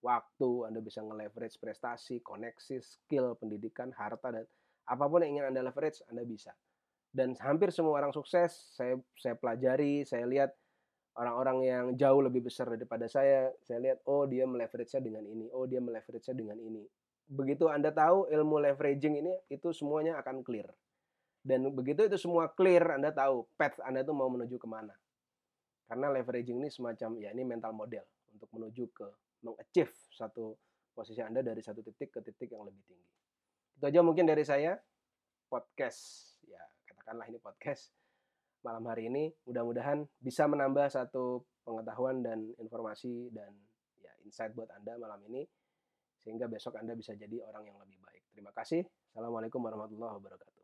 waktu, 0.00 0.70
Anda 0.70 0.78
bisa 0.78 1.02
nge-leverage 1.02 1.58
prestasi, 1.58 2.22
koneksi, 2.22 2.78
skill, 2.78 3.34
pendidikan, 3.36 3.90
harta, 3.98 4.30
dan 4.30 4.46
apa 4.86 5.04
pun 5.10 5.26
yang 5.26 5.42
ingin 5.42 5.46
Anda 5.50 5.66
leverage, 5.66 6.00
Anda 6.06 6.22
bisa. 6.22 6.54
Dan 7.10 7.34
hampir 7.42 7.74
semua 7.74 7.98
orang 7.98 8.14
sukses, 8.14 8.54
saya 8.78 8.94
saya 9.18 9.34
pelajari, 9.34 10.06
saya 10.06 10.30
lihat 10.30 10.54
orang-orang 11.18 11.58
yang 11.66 11.84
jauh 11.98 12.22
lebih 12.22 12.46
besar 12.46 12.70
daripada 12.70 13.10
saya, 13.10 13.50
saya 13.66 13.82
lihat, 13.82 13.98
oh 14.06 14.30
dia 14.30 14.46
meleverage-nya 14.46 15.02
dengan 15.02 15.26
ini, 15.26 15.50
oh 15.50 15.66
dia 15.66 15.82
meleverage-nya 15.82 16.38
dengan 16.38 16.58
ini. 16.62 16.86
Begitu 17.26 17.66
Anda 17.66 17.90
tahu 17.90 18.30
ilmu 18.30 18.62
leveraging 18.62 19.18
ini, 19.18 19.34
itu 19.50 19.74
semuanya 19.74 20.22
akan 20.22 20.46
clear. 20.46 20.70
Dan 21.42 21.66
begitu 21.74 22.06
itu 22.06 22.14
semua 22.14 22.46
clear, 22.46 22.94
Anda 22.94 23.10
tahu 23.10 23.42
path 23.58 23.82
Anda 23.82 24.06
itu 24.06 24.14
mau 24.14 24.30
menuju 24.30 24.54
ke 24.54 24.68
mana. 24.70 24.94
Karena 25.90 26.06
leveraging 26.14 26.62
ini 26.62 26.70
semacam, 26.70 27.18
ya 27.18 27.34
ini 27.34 27.42
mental 27.42 27.74
model 27.74 28.06
untuk 28.30 28.46
menuju 28.54 28.84
ke 28.94 29.06
mengachieve 29.42 29.90
satu 30.14 30.54
posisi 30.94 31.18
Anda 31.18 31.42
dari 31.42 31.58
satu 31.58 31.82
titik 31.82 32.14
ke 32.14 32.20
titik 32.22 32.54
yang 32.54 32.62
lebih 32.62 32.78
tinggi. 32.86 33.10
Itu 33.74 33.84
aja 33.90 33.98
mungkin 34.06 34.30
dari 34.30 34.46
saya 34.46 34.78
podcast 35.50 36.30
ya 36.46 36.62
katakanlah 36.86 37.26
ini 37.26 37.42
podcast 37.42 37.90
malam 38.62 38.86
hari 38.86 39.10
ini 39.10 39.34
mudah-mudahan 39.48 40.06
bisa 40.22 40.46
menambah 40.46 40.86
satu 40.92 41.42
pengetahuan 41.66 42.22
dan 42.22 42.54
informasi 42.60 43.32
dan 43.34 43.50
ya 43.98 44.12
insight 44.22 44.54
buat 44.54 44.70
Anda 44.70 44.94
malam 45.00 45.18
ini 45.26 45.42
sehingga 46.20 46.46
besok 46.46 46.76
Anda 46.76 46.92
bisa 46.94 47.16
jadi 47.16 47.40
orang 47.42 47.66
yang 47.66 47.80
lebih 47.80 47.98
baik. 48.04 48.30
Terima 48.30 48.52
kasih. 48.52 48.84
Assalamualaikum 49.10 49.58
warahmatullahi 49.64 50.14
wabarakatuh. 50.20 50.59